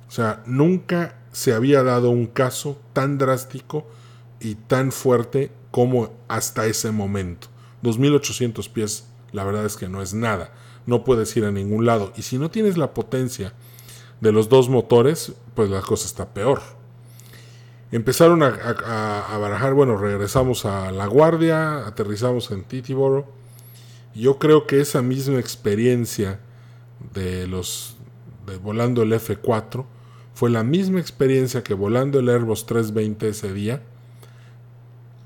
O 0.08 0.10
sea, 0.10 0.42
nunca 0.46 1.18
se 1.32 1.52
había 1.52 1.82
dado 1.82 2.10
un 2.10 2.26
caso 2.26 2.78
tan 2.92 3.18
drástico 3.18 3.86
y 4.40 4.54
tan 4.54 4.90
fuerte 4.90 5.52
como 5.70 6.10
hasta 6.28 6.66
ese 6.66 6.90
momento. 6.90 7.48
2800 7.82 8.68
pies, 8.70 9.06
la 9.32 9.44
verdad 9.44 9.66
es 9.66 9.76
que 9.76 9.88
no 9.88 10.00
es 10.00 10.14
nada. 10.14 10.52
No 10.86 11.04
puedes 11.04 11.36
ir 11.36 11.44
a 11.44 11.52
ningún 11.52 11.84
lado. 11.84 12.12
Y 12.16 12.22
si 12.22 12.38
no 12.38 12.50
tienes 12.50 12.78
la 12.78 12.94
potencia 12.94 13.52
de 14.20 14.32
los 14.32 14.48
dos 14.48 14.68
motores, 14.70 15.34
pues 15.54 15.68
la 15.68 15.82
cosa 15.82 16.06
está 16.06 16.32
peor. 16.32 16.62
Empezaron 17.90 18.42
a, 18.42 18.48
a 18.48 19.38
barajar, 19.38 19.74
bueno, 19.74 19.96
regresamos 19.96 20.66
a 20.66 20.90
La 20.92 21.06
Guardia, 21.06 21.86
aterrizamos 21.86 22.50
en 22.50 22.64
Titiboro. 22.64 23.26
Yo 24.14 24.38
creo 24.38 24.66
que 24.66 24.80
esa 24.80 25.00
misma 25.00 25.38
experiencia 25.38 26.40
de 27.14 27.46
los 27.46 27.96
volando 28.62 29.02
el 29.02 29.12
F4 29.12 29.84
fue 30.34 30.50
la 30.50 30.62
misma 30.62 31.00
experiencia 31.00 31.62
que 31.62 31.74
volando 31.74 32.18
el 32.18 32.28
Airbus 32.28 32.64
320 32.66 33.28
ese 33.28 33.52
día 33.52 33.82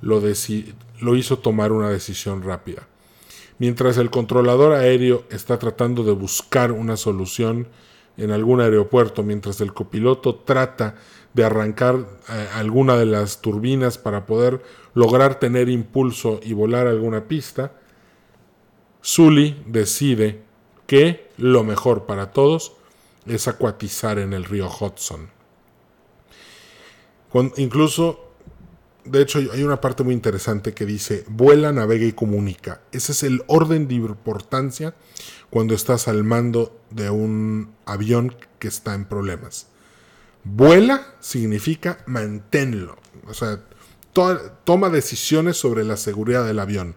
lo, 0.00 0.20
lo 1.00 1.16
hizo 1.16 1.38
tomar 1.38 1.72
una 1.72 1.90
decisión 1.90 2.42
rápida. 2.42 2.88
Mientras 3.58 3.98
el 3.98 4.10
controlador 4.10 4.72
aéreo 4.72 5.24
está 5.30 5.58
tratando 5.58 6.02
de 6.02 6.12
buscar 6.12 6.72
una 6.72 6.96
solución 6.96 7.68
en 8.16 8.30
algún 8.30 8.60
aeropuerto, 8.60 9.22
mientras 9.22 9.60
el 9.60 9.72
copiloto 9.72 10.34
trata 10.34 10.96
de 11.34 11.44
arrancar 11.44 12.06
eh, 12.28 12.48
alguna 12.54 12.96
de 12.96 13.06
las 13.06 13.40
turbinas 13.40 13.98
para 13.98 14.26
poder 14.26 14.62
lograr 14.94 15.38
tener 15.38 15.68
impulso 15.68 16.40
y 16.42 16.52
volar 16.52 16.86
alguna 16.86 17.26
pista, 17.26 17.72
Sully 19.00 19.62
decide 19.66 20.42
que 20.86 21.30
lo 21.38 21.64
mejor 21.64 22.06
para 22.06 22.32
todos 22.32 22.74
es 23.26 23.48
acuatizar 23.48 24.18
en 24.18 24.32
el 24.32 24.44
río 24.44 24.68
Hudson. 24.68 25.30
incluso, 27.56 28.32
de 29.04 29.22
hecho, 29.22 29.38
hay 29.38 29.62
una 29.62 29.80
parte 29.80 30.02
muy 30.02 30.14
interesante 30.14 30.74
que 30.74 30.86
dice, 30.86 31.24
vuela, 31.28 31.72
navega 31.72 32.04
y 32.04 32.12
comunica. 32.12 32.82
Ese 32.92 33.12
es 33.12 33.22
el 33.22 33.42
orden 33.46 33.88
de 33.88 33.94
importancia 33.94 34.94
cuando 35.50 35.74
estás 35.74 36.08
al 36.08 36.24
mando 36.24 36.78
de 36.90 37.10
un 37.10 37.74
avión 37.86 38.36
que 38.58 38.68
está 38.68 38.94
en 38.94 39.06
problemas. 39.06 39.71
Vuela 40.44 41.14
significa 41.20 41.98
manténlo. 42.06 42.96
O 43.28 43.34
sea, 43.34 43.60
toma 44.64 44.90
decisiones 44.90 45.56
sobre 45.56 45.84
la 45.84 45.96
seguridad 45.96 46.46
del 46.46 46.58
avión. 46.58 46.96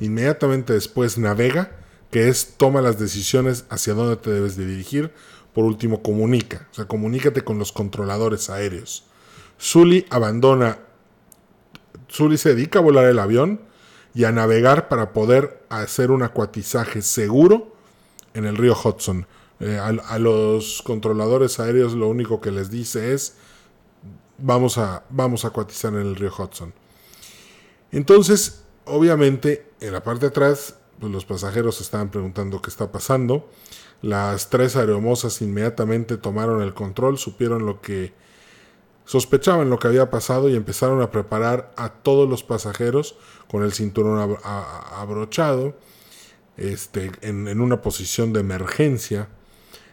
Inmediatamente 0.00 0.72
después 0.72 1.18
navega, 1.18 1.76
que 2.10 2.28
es 2.28 2.54
toma 2.56 2.80
las 2.80 2.98
decisiones 2.98 3.64
hacia 3.68 3.94
dónde 3.94 4.16
te 4.16 4.30
debes 4.30 4.56
de 4.56 4.66
dirigir. 4.66 5.12
Por 5.52 5.64
último, 5.64 6.02
comunica. 6.02 6.68
O 6.70 6.74
sea, 6.74 6.86
comunícate 6.86 7.42
con 7.42 7.58
los 7.58 7.72
controladores 7.72 8.50
aéreos. 8.50 9.04
Sully 9.58 10.06
abandona. 10.10 10.78
Sully 12.08 12.38
se 12.38 12.54
dedica 12.54 12.78
a 12.78 12.82
volar 12.82 13.06
el 13.06 13.18
avión 13.18 13.60
y 14.14 14.24
a 14.24 14.32
navegar 14.32 14.88
para 14.88 15.12
poder 15.12 15.64
hacer 15.68 16.10
un 16.10 16.22
acuatizaje 16.22 17.02
seguro 17.02 17.76
en 18.34 18.46
el 18.46 18.56
río 18.56 18.74
Hudson. 18.74 19.26
Eh, 19.60 19.78
a, 19.78 20.18
los 20.18 20.80
controladores 20.80 21.60
aéreos 21.60 21.92
lo 21.92 22.08
único 22.08 22.40
que 22.40 22.50
les 22.50 22.70
dice 22.70 23.12
es 23.12 23.34
vamos 24.38 24.78
a, 24.78 25.04
vamos 25.10 25.44
a 25.44 25.48
acuatizar 25.48 25.92
en 25.92 26.00
el 26.00 26.16
río 26.16 26.32
Hudson. 26.36 26.72
Entonces, 27.92 28.62
obviamente, 28.86 29.70
en 29.80 29.92
la 29.92 30.02
parte 30.02 30.22
de 30.22 30.26
atrás, 30.28 30.76
pues 30.98 31.12
los 31.12 31.26
pasajeros 31.26 31.80
estaban 31.82 32.10
preguntando 32.10 32.62
qué 32.62 32.70
está 32.70 32.90
pasando. 32.90 33.50
Las 34.00 34.48
tres 34.48 34.76
aeromosas 34.76 35.42
inmediatamente 35.42 36.16
tomaron 36.16 36.62
el 36.62 36.72
control, 36.72 37.18
supieron 37.18 37.66
lo 37.66 37.82
que 37.82 38.14
sospechaban 39.04 39.68
lo 39.68 39.78
que 39.78 39.88
había 39.88 40.08
pasado 40.08 40.48
y 40.48 40.54
empezaron 40.54 41.02
a 41.02 41.10
preparar 41.10 41.72
a 41.76 41.90
todos 41.90 42.30
los 42.30 42.44
pasajeros 42.44 43.16
con 43.50 43.62
el 43.64 43.72
cinturón 43.72 44.38
abrochado, 44.42 45.74
este, 46.56 47.10
en 47.22 47.60
una 47.60 47.82
posición 47.82 48.32
de 48.32 48.40
emergencia 48.40 49.28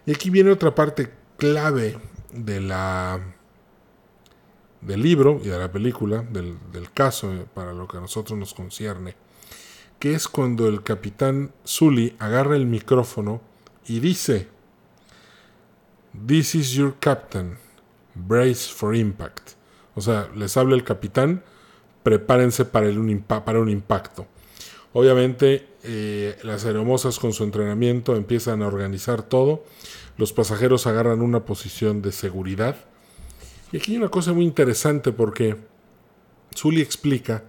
y 0.08 0.12
aquí 0.14 0.30
viene 0.30 0.52
otra 0.52 0.74
parte 0.74 1.12
clave 1.36 2.00
de 2.32 2.62
la, 2.62 3.20
del 4.80 5.02
libro 5.02 5.42
y 5.44 5.50
de 5.50 5.60
la 5.60 5.70
película, 5.70 6.22
del, 6.22 6.58
caso 6.94 7.46
para 7.54 7.74
lo 7.74 7.90
que 7.90 7.98
a 7.98 8.00
nosotros 8.00 8.40
nos 8.40 8.54
concierne, 8.54 9.16
que 10.00 10.14
es 10.14 10.30
cuando 10.30 10.70
el 10.70 10.82
capitán 10.82 11.52
Sully 11.66 12.16
agarra 12.20 12.56
el 12.56 12.68
micrófono 12.68 13.42
y 13.86 14.00
dice, 14.00 14.48
This 16.26 16.56
is 16.56 16.72
your 16.72 16.96
captain, 17.02 17.58
brace 18.16 18.72
for 18.74 18.96
impact. 18.96 19.52
O 19.94 20.00
sea, 20.00 20.30
les 20.34 20.56
habla 20.56 20.76
el 20.76 20.86
capitán, 20.86 21.44
prepárense 22.04 22.64
para, 22.64 22.90
para 23.44 23.60
un 23.60 23.70
impacto. 23.70 24.26
Obviamente 24.94 25.68
eh, 25.88 26.38
las 26.44 26.66
aeromosas 26.66 27.18
con 27.18 27.34
su 27.34 27.44
entrenamiento 27.44 28.16
empiezan 28.16 28.62
a 28.62 28.68
organizar 28.68 29.24
todo. 29.24 29.64
Los 30.18 30.34
pasajeros 30.34 30.86
agarran 30.86 31.22
una 31.22 31.46
posición 31.46 32.02
de 32.02 32.12
seguridad. 32.12 32.76
Y 33.72 33.78
aquí 33.78 33.92
hay 33.92 33.98
una 33.98 34.10
cosa 34.10 34.34
muy 34.34 34.46
interesante 34.46 35.12
porque 35.12 35.58
Sully 36.54 36.82
explica 36.82 37.44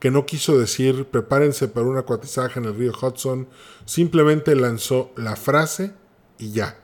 que 0.00 0.10
no 0.10 0.26
quiso 0.26 0.58
decir 0.58 1.04
prepárense 1.04 1.68
para 1.68 1.86
un 1.86 1.96
acuatizaje 1.96 2.58
en 2.58 2.64
el 2.64 2.76
río 2.76 2.92
Hudson, 3.00 3.48
simplemente 3.84 4.56
lanzó 4.56 5.12
la 5.16 5.36
frase 5.36 5.92
y 6.38 6.50
ya. 6.50 6.78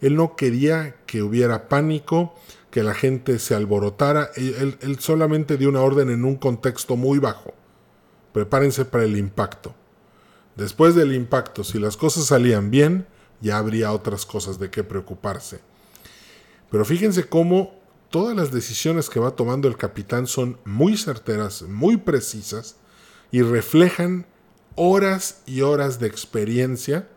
Él 0.00 0.14
no 0.16 0.36
quería 0.36 0.96
que 1.06 1.22
hubiera 1.22 1.68
pánico, 1.68 2.34
que 2.70 2.82
la 2.82 2.94
gente 2.94 3.38
se 3.38 3.54
alborotara, 3.54 4.30
él 4.36 4.96
solamente 5.00 5.56
dio 5.56 5.68
una 5.68 5.82
orden 5.82 6.10
en 6.10 6.24
un 6.24 6.36
contexto 6.36 6.96
muy 6.96 7.18
bajo 7.18 7.54
prepárense 8.32 8.84
para 8.84 9.04
el 9.04 9.16
impacto. 9.16 9.74
Después 10.56 10.94
del 10.94 11.14
impacto, 11.14 11.64
si 11.64 11.78
las 11.78 11.96
cosas 11.96 12.26
salían 12.26 12.70
bien, 12.70 13.06
ya 13.40 13.58
habría 13.58 13.92
otras 13.92 14.26
cosas 14.26 14.58
de 14.58 14.70
qué 14.70 14.84
preocuparse. 14.84 15.60
Pero 16.70 16.84
fíjense 16.84 17.28
cómo 17.28 17.74
todas 18.10 18.36
las 18.36 18.52
decisiones 18.52 19.08
que 19.08 19.20
va 19.20 19.36
tomando 19.36 19.68
el 19.68 19.76
capitán 19.76 20.26
son 20.26 20.58
muy 20.64 20.96
certeras, 20.96 21.62
muy 21.62 21.96
precisas 21.96 22.76
y 23.30 23.42
reflejan 23.42 24.26
horas 24.74 25.42
y 25.46 25.62
horas 25.62 25.98
de 25.98 26.06
experiencia 26.06 27.08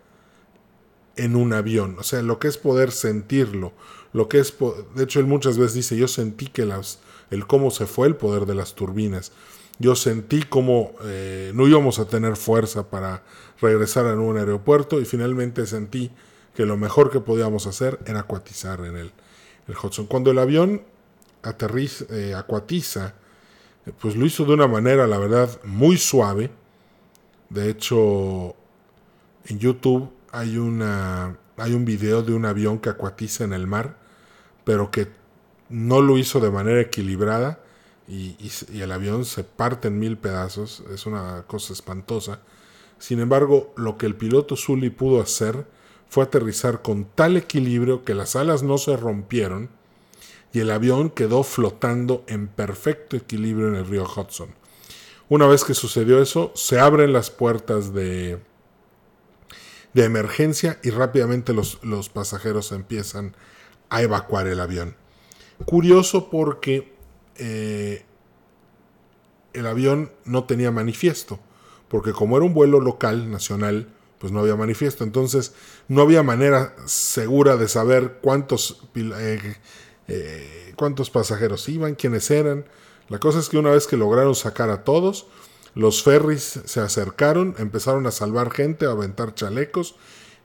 en 1.15 1.35
un 1.35 1.53
avión. 1.53 1.97
O 1.99 2.03
sea, 2.03 2.21
lo 2.21 2.39
que 2.39 2.47
es 2.47 2.57
poder 2.57 2.91
sentirlo, 2.91 3.73
lo 4.13 4.29
que 4.29 4.39
es, 4.39 4.53
de 4.95 5.03
hecho 5.03 5.19
él 5.19 5.27
muchas 5.27 5.57
veces 5.57 5.73
dice, 5.73 5.97
yo 5.97 6.07
sentí 6.07 6.47
que 6.47 6.65
las, 6.65 6.99
el 7.31 7.45
cómo 7.47 7.71
se 7.71 7.85
fue 7.85 8.07
el 8.07 8.15
poder 8.15 8.45
de 8.45 8.55
las 8.55 8.75
turbinas 8.75 9.31
yo 9.79 9.95
sentí 9.95 10.43
como 10.43 10.93
eh, 11.03 11.51
no 11.53 11.67
íbamos 11.67 11.99
a 11.99 12.05
tener 12.05 12.37
fuerza 12.37 12.89
para 12.89 13.23
regresar 13.61 14.05
a 14.05 14.15
un 14.15 14.37
aeropuerto 14.37 15.01
y 15.01 15.05
finalmente 15.05 15.65
sentí 15.65 16.11
que 16.53 16.65
lo 16.65 16.77
mejor 16.77 17.11
que 17.11 17.19
podíamos 17.19 17.67
hacer 17.67 17.99
era 18.05 18.21
acuatizar 18.21 18.79
en 18.81 18.95
el, 18.95 19.11
el 19.67 19.75
Hudson. 19.81 20.05
Cuando 20.05 20.31
el 20.31 20.39
avión 20.39 20.83
aterriza, 21.43 22.05
eh, 22.09 22.33
acuatiza, 22.33 23.13
pues 23.99 24.15
lo 24.15 24.25
hizo 24.25 24.45
de 24.45 24.53
una 24.53 24.67
manera, 24.67 25.05
la 25.07 25.17
verdad, 25.17 25.49
muy 25.63 25.97
suave. 25.97 26.49
De 27.49 27.69
hecho, 27.69 28.55
en 29.45 29.59
YouTube 29.59 30.09
hay, 30.31 30.57
una, 30.57 31.37
hay 31.57 31.73
un 31.73 31.85
video 31.85 32.23
de 32.23 32.33
un 32.33 32.45
avión 32.45 32.79
que 32.79 32.89
acuatiza 32.89 33.43
en 33.43 33.53
el 33.53 33.67
mar, 33.67 33.97
pero 34.63 34.89
que 34.89 35.09
no 35.69 36.01
lo 36.01 36.17
hizo 36.17 36.39
de 36.39 36.49
manera 36.49 36.81
equilibrada 36.81 37.59
y, 38.07 38.35
el 38.79 38.91
avión 38.91 39.25
se 39.25 39.43
parte 39.43 39.87
en 39.87 39.99
mil 39.99 40.17
pedazos, 40.17 40.83
es 40.93 41.05
una 41.05 41.43
cosa 41.47 41.73
espantosa. 41.73 42.41
Sin 42.99 43.19
embargo, 43.19 43.73
lo 43.75 43.97
que 43.97 44.05
el 44.05 44.15
piloto 44.15 44.55
Sully 44.55 44.89
pudo 44.89 45.21
hacer 45.21 45.65
fue 46.07 46.23
aterrizar 46.23 46.81
con 46.81 47.05
tal 47.05 47.35
equilibrio 47.35 48.05
que 48.05 48.13
las 48.13 48.35
alas 48.35 48.63
no 48.63 48.77
se 48.77 48.95
rompieron 48.95 49.69
y 50.53 50.59
el 50.59 50.71
avión 50.71 51.09
quedó 51.09 51.43
flotando 51.43 52.23
en 52.27 52.47
perfecto 52.47 53.17
equilibrio 53.17 53.67
en 53.67 53.75
el 53.75 53.87
río 53.87 54.05
Hudson. 54.05 54.49
Una 55.27 55.47
vez 55.47 55.63
que 55.63 55.73
sucedió 55.73 56.21
eso, 56.21 56.51
se 56.55 56.79
abren 56.79 57.11
las 57.11 57.31
puertas 57.31 57.93
de, 57.93 58.39
de 59.93 60.03
emergencia 60.05 60.79
y 60.83 60.91
rápidamente 60.91 61.51
los, 61.51 61.83
los 61.83 62.09
pasajeros 62.09 62.71
empiezan 62.71 63.35
a 63.89 64.01
evacuar 64.03 64.47
el 64.47 64.59
avión. 64.59 64.95
Curioso 65.65 66.29
porque 66.29 66.94
eh, 67.37 68.05
el 69.53 69.67
avión 69.67 70.11
no 70.25 70.43
tenía 70.45 70.71
manifiesto, 70.71 71.39
porque 71.87 72.11
como 72.11 72.37
era 72.37 72.45
un 72.45 72.53
vuelo 72.53 72.79
local, 72.79 73.31
nacional, 73.31 73.87
pues 74.19 74.31
no 74.31 74.39
había 74.39 74.55
manifiesto. 74.55 75.03
Entonces 75.03 75.53
no 75.87 76.01
había 76.01 76.23
manera 76.23 76.75
segura 76.85 77.57
de 77.57 77.67
saber 77.67 78.19
cuántos, 78.21 78.81
eh, 78.95 79.55
eh, 80.07 80.73
cuántos 80.75 81.09
pasajeros 81.09 81.67
iban, 81.69 81.95
quiénes 81.95 82.29
eran. 82.31 82.65
La 83.07 83.19
cosa 83.19 83.39
es 83.39 83.49
que 83.49 83.57
una 83.57 83.71
vez 83.71 83.87
que 83.87 83.97
lograron 83.97 84.35
sacar 84.35 84.69
a 84.69 84.83
todos, 84.83 85.27
los 85.75 86.03
ferries 86.03 86.61
se 86.65 86.79
acercaron, 86.79 87.55
empezaron 87.59 88.07
a 88.07 88.11
salvar 88.11 88.51
gente, 88.51 88.85
a 88.85 88.91
aventar 88.91 89.35
chalecos, 89.35 89.95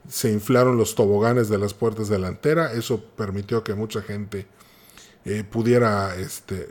se 0.07 0.31
inflaron 0.31 0.77
los 0.77 0.95
toboganes 0.95 1.49
de 1.49 1.57
las 1.57 1.73
puertas 1.73 2.09
delanteras, 2.09 2.73
eso 2.73 3.03
permitió 3.15 3.63
que 3.63 3.73
mucha 3.73 4.01
gente 4.01 4.47
eh, 5.25 5.43
pudiera 5.43 6.15
este, 6.15 6.67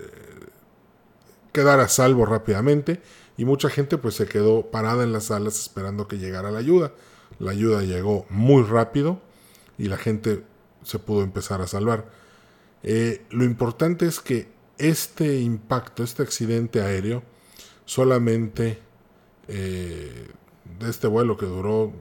quedar 1.52 1.80
a 1.80 1.88
salvo 1.88 2.26
rápidamente 2.26 3.00
y 3.36 3.44
mucha 3.44 3.70
gente 3.70 3.98
pues 3.98 4.14
se 4.16 4.26
quedó 4.26 4.70
parada 4.70 5.02
en 5.04 5.12
las 5.12 5.24
salas 5.24 5.58
esperando 5.60 6.08
que 6.08 6.18
llegara 6.18 6.50
la 6.50 6.58
ayuda. 6.58 6.92
La 7.38 7.52
ayuda 7.52 7.82
llegó 7.82 8.26
muy 8.28 8.62
rápido 8.62 9.20
y 9.78 9.84
la 9.84 9.96
gente 9.96 10.44
se 10.82 10.98
pudo 10.98 11.22
empezar 11.22 11.60
a 11.60 11.66
salvar. 11.66 12.10
Eh, 12.82 13.24
lo 13.30 13.44
importante 13.44 14.06
es 14.06 14.20
que 14.20 14.48
este 14.78 15.40
impacto, 15.40 16.02
este 16.02 16.22
accidente 16.22 16.82
aéreo, 16.82 17.22
solamente 17.84 18.78
eh, 19.48 20.28
de 20.78 20.90
este 20.90 21.06
vuelo 21.06 21.36
que 21.36 21.46
duró 21.46 21.92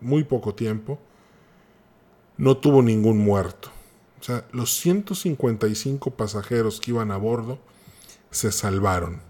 muy 0.00 0.24
poco 0.24 0.54
tiempo, 0.54 0.98
no 2.36 2.56
tuvo 2.56 2.82
ningún 2.82 3.18
muerto. 3.18 3.70
O 4.22 4.24
sea, 4.24 4.46
los 4.52 4.72
155 4.76 6.12
pasajeros 6.12 6.80
que 6.80 6.92
iban 6.92 7.10
a 7.10 7.16
bordo 7.16 7.58
se 8.30 8.52
salvaron. 8.52 9.20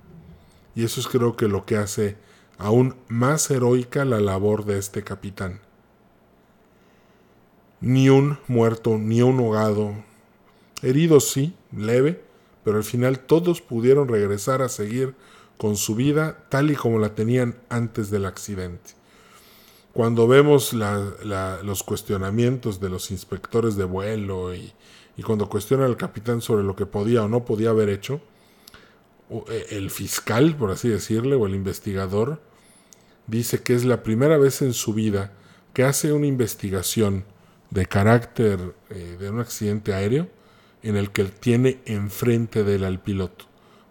Y 0.74 0.85
eso 0.85 1.00
es 1.00 1.09
creo 1.09 1.35
que 1.35 1.48
lo 1.48 1.64
que 1.64 1.78
hace 1.78 2.18
aún 2.59 2.96
más 3.09 3.50
heroica 3.50 4.05
la 4.05 4.20
labor 4.20 4.66
de 4.66 4.78
este 4.78 5.02
capitán. 5.02 5.61
Ni 7.81 8.11
un 8.11 8.38
muerto, 8.48 8.98
ni 8.98 9.22
un 9.22 9.38
ahogado. 9.40 9.94
Heridos 10.83 11.31
sí, 11.31 11.57
leve, 11.74 12.22
pero 12.62 12.76
al 12.76 12.85
final 12.85 13.20
todos 13.20 13.62
pudieron 13.62 14.09
regresar 14.09 14.61
a 14.61 14.68
seguir 14.68 15.14
con 15.57 15.76
su 15.76 15.94
vida 15.94 16.44
tal 16.50 16.70
y 16.70 16.76
como 16.76 16.98
la 16.98 17.14
tenían 17.14 17.57
antes 17.70 18.11
del 18.11 18.26
accidente. 18.26 18.90
Cuando 19.92 20.26
vemos 20.26 20.72
los 20.72 21.83
cuestionamientos 21.83 22.81
de 22.81 22.88
los 22.88 23.11
inspectores 23.11 23.76
de 23.76 23.85
vuelo 23.85 24.55
y, 24.55 24.72
cuando 25.24 25.48
cuestiona 25.48 25.85
al 25.85 25.96
capitán 25.96 26.40
sobre 26.40 26.64
lo 26.64 26.74
que 26.74 26.87
podía 26.87 27.22
o 27.22 27.28
no 27.28 27.44
podía 27.44 27.70
haber 27.70 27.90
hecho, 27.90 28.20
e, 29.48 29.66
el 29.76 29.90
fiscal, 29.90 30.57
por 30.57 30.70
así 30.70 30.88
decirle, 30.88 31.37
o 31.37 31.46
el 31.46 31.55
investigador, 31.55 32.40
dice 33.26 33.62
que 33.62 33.74
es 33.74 33.85
la 33.85 34.02
primera 34.02 34.38
vez 34.38 34.62
en 34.62 34.72
su 34.72 34.94
vida 34.94 35.33
que 35.74 35.85
hace 35.85 36.12
una 36.12 36.26
investigación 36.26 37.24
de 37.70 37.87
carácter 37.87 38.74
eh, 38.90 39.16
de 39.18 39.31
un 39.31 39.40
accidente 39.40 39.94
aéreo 39.94 40.28
en 40.83 40.96
el 40.96 41.11
que 41.11 41.24
tiene 41.24 41.81
enfrente 41.85 42.64
de 42.64 42.74
él 42.76 42.85
al 42.85 43.00
piloto, 43.00 43.44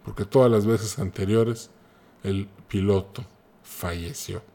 porque 0.04 0.26
todas 0.26 0.52
las 0.52 0.66
veces 0.66 1.00
anteriores 1.00 1.70
el 2.24 2.48
piloto 2.68 3.26
falleció. 3.64 4.51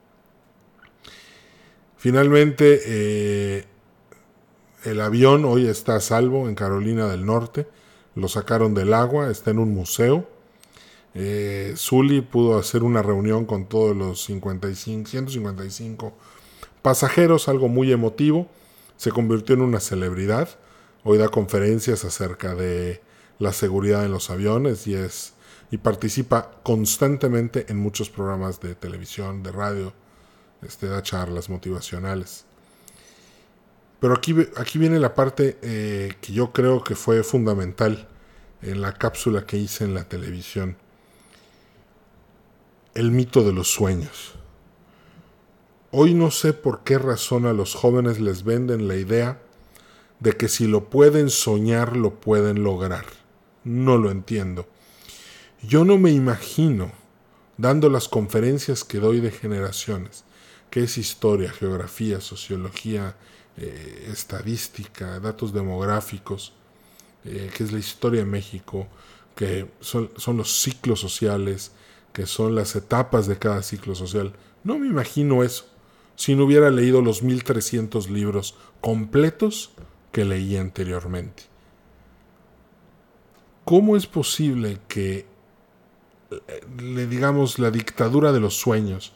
Finalmente, 2.07 2.83
eh, 2.87 3.65
el 4.85 5.01
avión 5.01 5.45
hoy 5.45 5.67
está 5.67 5.97
a 5.97 6.01
salvo 6.01 6.49
en 6.49 6.55
Carolina 6.55 7.09
del 7.09 7.27
Norte. 7.27 7.67
Lo 8.15 8.29
sacaron 8.29 8.75
del 8.75 8.95
agua, 8.95 9.29
está 9.29 9.51
en 9.51 9.59
un 9.59 9.75
museo. 9.75 10.25
Eh, 11.15 11.75
pudo 12.31 12.59
hacer 12.59 12.85
una 12.85 13.03
reunión 13.03 13.45
con 13.45 13.67
todos 13.67 13.97
los 13.97 14.23
55, 14.23 15.11
155 15.11 16.13
pasajeros, 16.81 17.49
algo 17.49 17.67
muy 17.67 17.91
emotivo. 17.91 18.47
Se 18.97 19.11
convirtió 19.11 19.57
en 19.57 19.63
una 19.63 19.81
celebridad. 19.81 20.49
Hoy 21.03 21.19
da 21.19 21.27
conferencias 21.27 22.05
acerca 22.05 22.55
de 22.55 23.01
la 23.41 23.53
seguridad 23.53 24.05
en 24.05 24.13
los 24.13 24.31
aviones 24.31 24.87
y 24.87 24.95
es 24.95 25.33
y 25.73 25.79
participa 25.79 26.53
constantemente 26.63 27.67
en 27.69 27.79
muchos 27.79 28.11
programas 28.11 28.61
de 28.61 28.77
televisión, 28.77 29.43
de 29.43 29.51
radio, 29.51 29.93
este, 30.63 30.87
da 30.87 31.03
charlas 31.03 31.49
motivacionales. 31.49 32.45
Pero 34.01 34.15
aquí, 34.15 34.35
aquí 34.57 34.79
viene 34.79 35.01
la 35.01 35.15
parte 35.15 35.59
eh, 35.63 36.15
que 36.21 36.33
yo 36.33 36.53
creo 36.53 36.85
que 36.85 36.95
fue 36.95 37.23
fundamental 37.23 38.09
en 38.63 38.83
la 38.83 38.93
cápsula 38.93 39.47
que 39.47 39.57
hice 39.57 39.85
en 39.85 39.95
la 39.95 40.05
televisión. 40.05 40.77
El 42.95 43.11
mito 43.11 43.43
de 43.43 43.53
los 43.53 43.71
sueños. 43.71 44.35
Hoy 45.91 46.15
no 46.15 46.31
sé 46.31 46.53
por 46.53 46.83
qué 46.83 46.99
razón 46.99 47.47
a 47.47 47.53
los 47.53 47.75
jóvenes 47.75 48.21
les 48.21 48.45
venden 48.45 48.89
la 48.89 48.97
idea 48.97 49.41
de 50.21 50.33
que 50.33 50.49
si 50.49 50.67
lo 50.67 50.91
pueden 50.91 51.31
soñar, 51.31 51.97
lo 51.97 52.21
pueden 52.21 52.63
lograr. 52.63 53.07
No 53.65 53.97
lo 53.99 54.11
entiendo. 54.11 54.67
Yo 55.63 55.85
no 55.85 55.99
me 55.99 56.11
imagino, 56.11 56.93
dando 57.57 57.89
las 57.89 58.09
conferencias 58.09 58.85
que 58.85 58.99
doy 58.99 59.21
de 59.21 59.31
generaciones, 59.31 60.25
que 60.77 60.83
es 60.83 60.99
historia, 60.99 61.51
geografía, 61.51 62.21
sociología, 62.21 63.17
eh, 63.57 64.11
estadística, 64.13 65.19
datos 65.21 65.55
demográficos, 65.55 66.53
eh, 67.25 67.51
que 67.57 67.65
es 67.65 67.73
la 67.73 67.79
historia 67.79 68.21
de 68.21 68.27
México, 68.27 68.87
que 69.35 69.71
son, 69.81 70.11
son 70.19 70.37
los 70.37 70.61
ciclos 70.61 71.01
sociales, 71.01 71.73
que 72.13 72.27
son 72.27 72.55
las 72.55 72.77
etapas 72.77 73.27
de 73.27 73.39
cada 73.39 73.63
ciclo 73.63 73.95
social. 73.95 74.35
No 74.65 74.79
me 74.79 74.87
imagino 74.87 75.43
eso 75.43 75.65
si 76.15 76.35
no 76.35 76.45
hubiera 76.45 76.69
leído 76.69 77.01
los 77.01 77.23
1300 77.23 78.11
libros 78.11 78.55
completos 78.83 79.71
que 80.13 80.27
leí 80.27 80.59
anteriormente. 80.59 81.45
¿Cómo 83.65 83.97
es 83.97 84.07
posible 84.07 84.79
que 84.89 85.25
eh, 86.31 86.67
le 86.83 87.07
digamos 87.07 87.59
la 87.59 87.71
dictadura 87.71 88.31
de 88.31 88.41
los 88.41 88.59
sueños, 88.59 89.16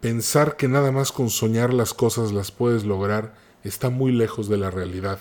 pensar 0.00 0.56
que 0.56 0.68
nada 0.68 0.92
más 0.92 1.12
con 1.12 1.30
soñar 1.30 1.74
las 1.74 1.94
cosas 1.94 2.32
las 2.32 2.50
puedes 2.50 2.84
lograr, 2.84 3.34
está 3.62 3.90
muy 3.90 4.12
lejos 4.12 4.48
de 4.48 4.56
la 4.56 4.70
realidad. 4.70 5.18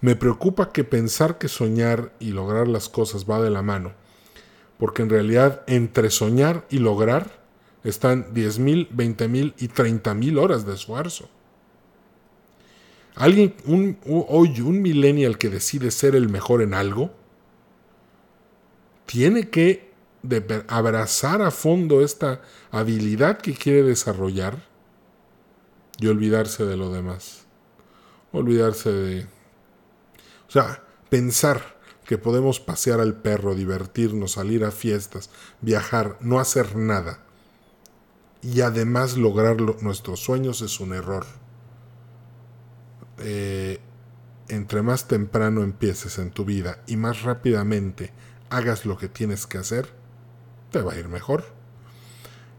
Me 0.00 0.14
preocupa 0.14 0.72
que 0.72 0.84
pensar 0.84 1.38
que 1.38 1.48
soñar 1.48 2.12
y 2.20 2.30
lograr 2.30 2.68
las 2.68 2.88
cosas 2.88 3.26
va 3.28 3.40
de 3.40 3.50
la 3.50 3.62
mano, 3.62 3.92
porque 4.78 5.02
en 5.02 5.10
realidad 5.10 5.62
entre 5.66 6.10
soñar 6.10 6.66
y 6.70 6.78
lograr 6.78 7.38
están 7.84 8.32
10.000, 8.32 8.90
20.000 8.90 9.54
y 9.58 9.68
30.000 9.68 10.38
horas 10.38 10.66
de 10.66 10.74
esfuerzo. 10.74 11.28
Alguien, 13.14 13.56
un, 13.64 13.98
hoy 14.06 14.60
un 14.60 14.80
millennial 14.80 15.38
que 15.38 15.48
decide 15.48 15.90
ser 15.90 16.14
el 16.14 16.28
mejor 16.28 16.62
en 16.62 16.74
algo, 16.74 17.10
tiene 19.06 19.48
que 19.48 19.87
abrazar 20.68 21.42
a 21.42 21.50
fondo 21.50 22.02
esta 22.02 22.42
habilidad 22.70 23.38
que 23.38 23.54
quiere 23.54 23.82
desarrollar 23.82 24.66
y 25.98 26.06
olvidarse 26.06 26.64
de 26.64 26.76
lo 26.76 26.92
demás 26.92 27.48
olvidarse 28.32 28.90
de... 28.90 29.24
O 30.48 30.50
sea, 30.50 30.82
pensar 31.10 31.78
que 32.04 32.18
podemos 32.18 32.60
pasear 32.60 33.00
al 33.00 33.20
perro, 33.20 33.54
divertirnos, 33.54 34.32
salir 34.32 34.64
a 34.64 34.70
fiestas, 34.70 35.30
viajar, 35.60 36.16
no 36.20 36.40
hacer 36.40 36.76
nada 36.76 37.20
y 38.40 38.60
además 38.60 39.16
lograr 39.16 39.60
nuestros 39.82 40.20
sueños 40.20 40.62
es 40.62 40.80
un 40.80 40.94
error. 40.94 41.26
Eh, 43.18 43.80
entre 44.48 44.80
más 44.80 45.08
temprano 45.08 45.62
empieces 45.62 46.18
en 46.18 46.30
tu 46.30 46.44
vida 46.44 46.82
y 46.86 46.96
más 46.96 47.22
rápidamente 47.22 48.12
hagas 48.48 48.86
lo 48.86 48.96
que 48.96 49.08
tienes 49.08 49.46
que 49.46 49.58
hacer, 49.58 49.92
te 50.70 50.80
va 50.82 50.92
a 50.92 50.98
ir 50.98 51.08
mejor. 51.08 51.44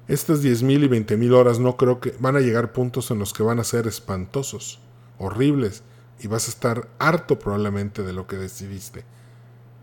Estas 0.07 0.43
10.000 0.43 0.85
y 0.85 0.87
20.000 0.87 1.33
horas 1.33 1.59
no 1.59 1.77
creo 1.77 1.99
que 1.99 2.15
van 2.19 2.35
a 2.35 2.39
llegar 2.39 2.73
puntos 2.73 3.11
en 3.11 3.19
los 3.19 3.33
que 3.33 3.43
van 3.43 3.59
a 3.59 3.63
ser 3.63 3.85
espantosos 3.85 4.79
horribles 5.19 5.83
y 6.19 6.27
vas 6.27 6.47
a 6.47 6.51
estar 6.51 6.89
harto 6.97 7.37
probablemente 7.37 8.03
de 8.03 8.13
lo 8.13 8.25
que 8.25 8.37
decidiste. 8.37 9.05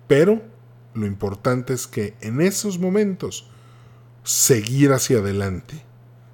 Pero 0.09 0.43
lo 0.95 1.07
importante 1.07 1.75
es 1.75 1.87
que 1.87 2.17
en 2.21 2.41
esos 2.41 2.79
momentos 2.79 3.49
seguir 4.25 4.93
hacia 4.93 5.19
adelante, 5.19 5.85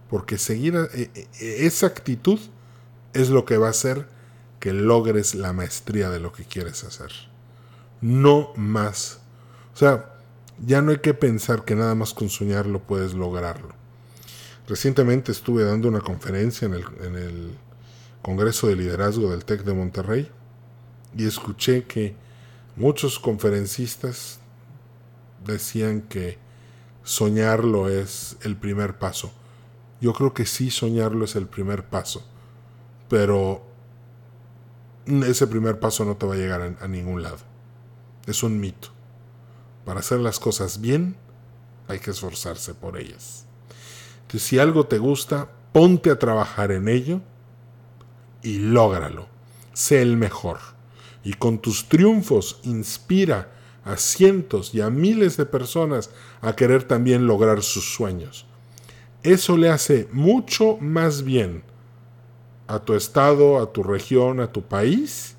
porque 0.08 0.38
seguir 0.38 0.74
eh, 0.94 1.10
eh, 1.14 1.26
esa 1.60 1.86
actitud 1.86 2.40
es 3.12 3.28
lo 3.28 3.44
que 3.44 3.58
va 3.58 3.66
a 3.66 3.70
hacer 3.70 4.08
que 4.58 4.72
logres 4.72 5.34
la 5.34 5.52
maestría 5.52 6.08
de 6.08 6.20
lo 6.20 6.32
que 6.32 6.44
quieres 6.44 6.84
hacer. 6.84 7.10
No 8.00 8.52
más. 8.56 9.20
O 9.74 9.76
sea, 9.76 10.11
ya 10.58 10.82
no 10.82 10.90
hay 10.90 10.98
que 10.98 11.14
pensar 11.14 11.64
que 11.64 11.74
nada 11.74 11.94
más 11.94 12.14
con 12.14 12.28
soñarlo 12.28 12.80
puedes 12.80 13.14
lograrlo. 13.14 13.74
Recientemente 14.68 15.32
estuve 15.32 15.64
dando 15.64 15.88
una 15.88 16.00
conferencia 16.00 16.66
en 16.66 16.74
el, 16.74 17.58
Congreso 18.22 18.68
de 18.68 18.76
Liderazgo 18.76 19.32
del 19.32 19.44
TEC 19.44 19.64
de 19.64 19.74
Monterrey 19.74 20.30
y 21.16 21.26
escuché 21.26 21.82
que 21.82 22.14
muchos 22.76 23.18
conferencistas 23.18 24.38
decían 25.44 26.02
que 26.02 26.38
soñarlo 27.02 27.88
es 27.88 28.36
el 28.42 28.56
primer 28.56 28.96
paso. 28.96 29.32
Yo 30.00 30.12
creo 30.12 30.34
que 30.34 30.46
sí 30.46 30.70
soñarlo 30.70 31.24
es 31.24 31.34
el 31.34 31.48
primer 31.48 31.84
paso, 31.84 32.24
pero 33.08 33.66
ese 35.26 35.48
primer 35.48 35.80
paso 35.80 36.04
no 36.04 36.16
te 36.16 36.24
va 36.24 36.34
a 36.34 36.38
llegar 36.38 36.76
a 36.80 36.86
ningún 36.86 37.24
lado. 37.24 37.38
Es 38.26 38.44
un 38.44 38.60
mito. 38.60 38.90
Para 39.84 40.00
hacer 40.00 40.20
las 40.20 40.38
cosas 40.38 40.80
bien, 40.80 41.16
hay 41.88 41.98
que 41.98 42.10
esforzarse 42.10 42.74
por 42.74 42.98
ellas. 42.98 43.46
Entonces, 44.22 44.42
si 44.42 44.58
algo 44.58 44.86
te 44.86 44.98
gusta, 44.98 45.50
ponte 45.72 46.10
a 46.10 46.18
trabajar 46.18 46.70
en 46.72 46.88
ello 46.88 47.20
y 48.42 48.58
lógralo. 48.58 49.26
Sé 49.72 50.02
el 50.02 50.16
mejor. 50.16 50.58
Y 51.24 51.34
con 51.34 51.58
tus 51.58 51.88
triunfos 51.88 52.60
inspira 52.62 53.52
a 53.84 53.96
cientos 53.96 54.74
y 54.74 54.80
a 54.80 54.90
miles 54.90 55.36
de 55.36 55.46
personas 55.46 56.10
a 56.40 56.54
querer 56.54 56.84
también 56.84 57.26
lograr 57.26 57.62
sus 57.62 57.94
sueños. 57.94 58.46
Eso 59.22 59.56
le 59.56 59.68
hace 59.68 60.08
mucho 60.12 60.78
más 60.80 61.22
bien 61.22 61.62
a 62.66 62.78
tu 62.80 62.94
estado, 62.94 63.60
a 63.60 63.72
tu 63.72 63.82
región, 63.82 64.40
a 64.40 64.52
tu 64.52 64.62
país, 64.62 65.36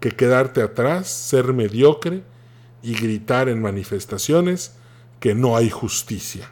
que 0.00 0.10
quedarte 0.10 0.62
atrás, 0.62 1.08
ser 1.08 1.52
mediocre 1.52 2.22
y 2.82 2.94
gritar 2.94 3.48
en 3.48 3.62
manifestaciones 3.62 4.74
que 5.20 5.34
no 5.34 5.56
hay 5.56 5.70
justicia. 5.70 6.50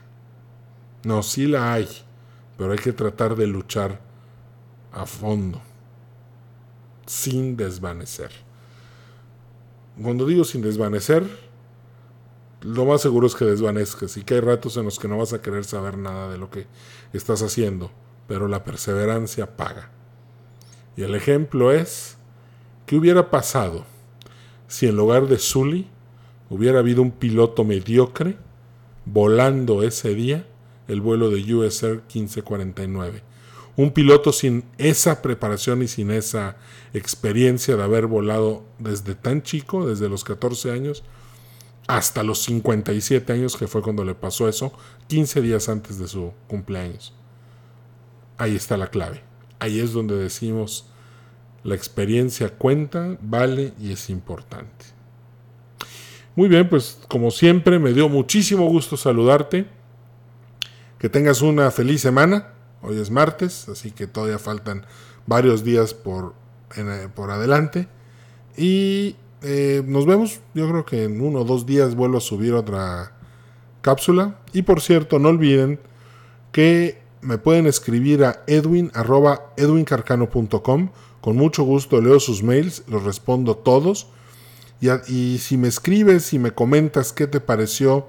No, 1.02 1.22
sí 1.22 1.46
la 1.46 1.72
hay, 1.72 1.88
pero 2.56 2.72
hay 2.72 2.78
que 2.78 2.92
tratar 2.92 3.34
de 3.34 3.46
luchar 3.46 4.00
a 4.92 5.06
fondo, 5.06 5.60
sin 7.06 7.56
desvanecer. 7.56 8.30
Cuando 10.00 10.26
digo 10.26 10.44
sin 10.44 10.62
desvanecer, 10.62 11.24
lo 12.62 12.84
más 12.84 13.00
seguro 13.00 13.26
es 13.26 13.34
que 13.34 13.44
desvanezcas 13.44 14.16
y 14.16 14.22
que 14.22 14.34
hay 14.34 14.40
ratos 14.40 14.76
en 14.76 14.84
los 14.84 14.98
que 14.98 15.08
no 15.08 15.18
vas 15.18 15.32
a 15.32 15.40
querer 15.40 15.64
saber 15.64 15.96
nada 15.96 16.30
de 16.30 16.38
lo 16.38 16.50
que 16.50 16.66
estás 17.12 17.42
haciendo, 17.42 17.90
pero 18.28 18.46
la 18.48 18.64
perseverancia 18.64 19.56
paga. 19.56 19.90
Y 20.96 21.02
el 21.02 21.14
ejemplo 21.14 21.72
es, 21.72 22.16
¿qué 22.86 22.96
hubiera 22.96 23.30
pasado 23.30 23.84
si 24.68 24.86
en 24.86 24.96
lugar 24.96 25.26
de 25.26 25.38
Sully 25.38 25.88
hubiera 26.50 26.80
habido 26.80 27.00
un 27.00 27.12
piloto 27.12 27.64
mediocre 27.64 28.36
volando 29.06 29.82
ese 29.82 30.14
día 30.14 30.46
el 30.88 31.00
vuelo 31.00 31.30
de 31.30 31.54
US 31.54 31.82
Air 31.82 32.02
1549? 32.12 33.22
Un 33.76 33.92
piloto 33.92 34.32
sin 34.32 34.64
esa 34.76 35.22
preparación 35.22 35.82
y 35.82 35.88
sin 35.88 36.10
esa 36.10 36.56
experiencia 36.92 37.76
de 37.76 37.82
haber 37.82 38.06
volado 38.06 38.64
desde 38.78 39.14
tan 39.14 39.42
chico, 39.42 39.86
desde 39.86 40.08
los 40.08 40.24
14 40.24 40.72
años, 40.72 41.02
hasta 41.86 42.22
los 42.22 42.42
57 42.42 43.32
años, 43.32 43.56
que 43.56 43.66
fue 43.66 43.82
cuando 43.82 44.04
le 44.04 44.14
pasó 44.14 44.48
eso, 44.48 44.72
15 45.08 45.40
días 45.40 45.68
antes 45.68 45.98
de 45.98 46.08
su 46.08 46.32
cumpleaños. 46.46 47.14
Ahí 48.38 48.54
está 48.54 48.76
la 48.76 48.88
clave. 48.88 49.22
Ahí 49.58 49.80
es 49.80 49.92
donde 49.92 50.16
decimos, 50.16 50.86
la 51.62 51.74
experiencia 51.74 52.56
cuenta, 52.56 53.18
vale 53.20 53.72
y 53.78 53.92
es 53.92 54.08
importante. 54.08 54.86
Muy 56.36 56.48
bien, 56.48 56.68
pues 56.68 56.98
como 57.08 57.30
siempre 57.30 57.78
me 57.78 57.92
dio 57.92 58.08
muchísimo 58.08 58.66
gusto 58.66 58.96
saludarte. 58.96 59.66
Que 60.98 61.08
tengas 61.08 61.42
una 61.42 61.70
feliz 61.70 62.02
semana. 62.02 62.52
Hoy 62.82 62.98
es 62.98 63.10
martes, 63.10 63.68
así 63.68 63.90
que 63.90 64.06
todavía 64.06 64.38
faltan 64.38 64.86
varios 65.26 65.64
días 65.64 65.92
por, 65.94 66.34
eh, 66.76 67.08
por 67.14 67.30
adelante. 67.30 67.88
Y 68.56 69.16
eh, 69.42 69.82
nos 69.86 70.06
vemos. 70.06 70.40
Yo 70.54 70.68
creo 70.68 70.84
que 70.84 71.04
en 71.04 71.20
uno 71.20 71.40
o 71.40 71.44
dos 71.44 71.66
días 71.66 71.94
vuelvo 71.94 72.18
a 72.18 72.20
subir 72.20 72.54
otra 72.54 73.12
cápsula. 73.80 74.38
Y 74.52 74.62
por 74.62 74.80
cierto, 74.80 75.18
no 75.18 75.30
olviden 75.30 75.80
que 76.52 77.02
me 77.22 77.38
pueden 77.38 77.66
escribir 77.66 78.24
a 78.24 78.42
edwin 78.46 78.92
edwincarcano.com. 79.56 80.90
Con 81.20 81.36
mucho 81.36 81.64
gusto 81.64 82.00
leo 82.00 82.20
sus 82.20 82.42
mails, 82.42 82.84
los 82.86 83.02
respondo 83.04 83.56
todos. 83.56 84.08
Y, 84.80 85.38
si 85.38 85.56
me 85.58 85.68
escribes 85.68 86.32
y 86.32 86.38
me 86.38 86.52
comentas 86.52 87.12
qué 87.12 87.26
te 87.26 87.40
pareció 87.40 88.06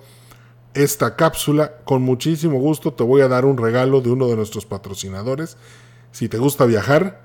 esta 0.73 1.17
cápsula, 1.17 1.75
con 1.83 2.01
muchísimo 2.01 2.59
gusto 2.59 2.93
te 2.93 3.03
voy 3.03 3.19
a 3.21 3.27
dar 3.27 3.43
un 3.43 3.57
regalo 3.57 3.99
de 3.99 4.09
uno 4.09 4.29
de 4.29 4.37
nuestros 4.37 4.65
patrocinadores. 4.65 5.57
Si 6.11 6.29
te 6.29 6.37
gusta 6.37 6.63
viajar, 6.65 7.19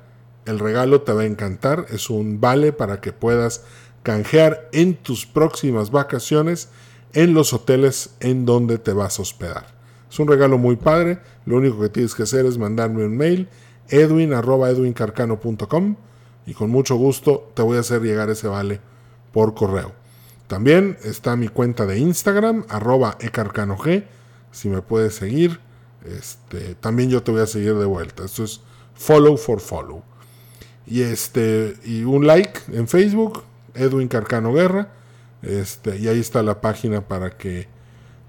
el 0.47 0.59
regalo 0.59 1.03
te 1.03 1.13
va 1.13 1.23
a 1.23 1.27
encantar. 1.27 1.87
Es 1.91 2.11
un 2.11 2.41
vale 2.41 2.73
para 2.73 3.01
que 3.01 3.13
puedas 3.13 3.63
canjear 4.03 4.69
en 4.73 4.97
tus 4.97 5.27
próximas 5.27 5.93
vacaciones 5.93 6.71
en 7.13 7.33
los 7.33 7.53
hoteles 7.53 8.17
en 8.19 8.47
donde 8.47 8.79
te 8.79 8.93
vas 8.93 9.21
a 9.21 9.23
hospedar. 9.23 9.77
Es 10.11 10.19
un 10.19 10.27
regalo 10.27 10.59
muy 10.59 10.75
padre. 10.75 11.21
Lo 11.45 11.59
único 11.59 11.81
que 11.81 11.89
tienes 11.89 12.17
que 12.17 12.25
hacer 12.25 12.47
es 12.47 12.59
mandarme 12.59 13.05
un 13.05 13.17
mail 13.17 13.49
edwin.edwincarcano.com 13.89 15.97
y 16.47 16.55
con 16.55 16.71
mucho 16.71 16.97
gusto 16.97 17.53
te 17.55 17.63
voy 17.63 17.77
a 17.77 17.81
hacer 17.81 18.03
llegar 18.03 18.29
ese 18.31 18.49
vale 18.49 18.81
por 19.37 19.53
correo. 19.53 19.93
También 20.47 20.97
está 21.05 21.37
mi 21.37 21.49
cuenta 21.49 21.85
de 21.85 21.99
Instagram, 21.99 22.65
arroba 22.71 23.19
ecarcanog. 23.21 23.87
Si 24.51 24.71
me 24.71 24.81
puedes 24.81 25.15
seguir, 25.15 25.61
este, 26.07 26.75
también 26.77 27.11
yo 27.11 27.23
te 27.23 27.33
voy 27.33 27.43
a 27.43 27.47
seguir 27.47 27.75
de 27.75 27.85
vuelta. 27.85 28.25
Esto 28.25 28.45
es 28.45 28.63
follow 28.95 29.37
for 29.37 29.61
follow. 29.61 30.03
Y, 30.87 31.03
este, 31.03 31.75
y 31.85 32.05
un 32.05 32.27
like 32.27 32.61
en 32.73 32.89
Facebook, 32.89 33.43
Edwin 33.75 34.09
Carcano 34.09 34.55
Guerra. 34.55 34.89
Este, 35.43 35.99
y 35.99 36.09
ahí 36.09 36.19
está 36.19 36.43
la 36.43 36.63
página 36.63 37.07
para 37.07 37.37
que 37.37 37.69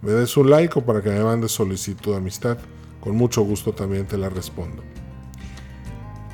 me 0.02 0.12
des 0.12 0.36
un 0.36 0.50
like 0.50 0.78
o 0.78 0.84
para 0.84 1.02
que 1.02 1.10
me 1.10 1.24
mandes 1.24 1.54
solicitud 1.54 2.12
de 2.12 2.17
amistad. 2.17 2.58
Con 3.00 3.15
mucho 3.15 3.43
gusto 3.43 3.72
también 3.72 4.08
te 4.08 4.17
la 4.17 4.28
respondo. 4.28 4.84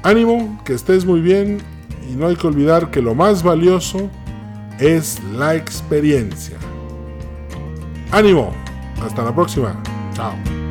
Ánimo, 0.02 0.60
que 0.66 0.74
estés 0.74 1.06
muy 1.06 1.22
bien 1.22 1.60
y 2.10 2.16
no 2.16 2.26
hay 2.26 2.36
que 2.36 2.48
olvidar 2.48 2.90
que 2.90 3.04
lo 3.04 3.14
más 3.14 3.44
valioso 3.44 4.10
es 4.80 5.22
la 5.24 5.56
experiencia. 5.56 6.58
Ánimo, 8.12 8.54
hasta 9.02 9.24
la 9.24 9.34
próxima. 9.34 9.82
Chao. 10.14 10.63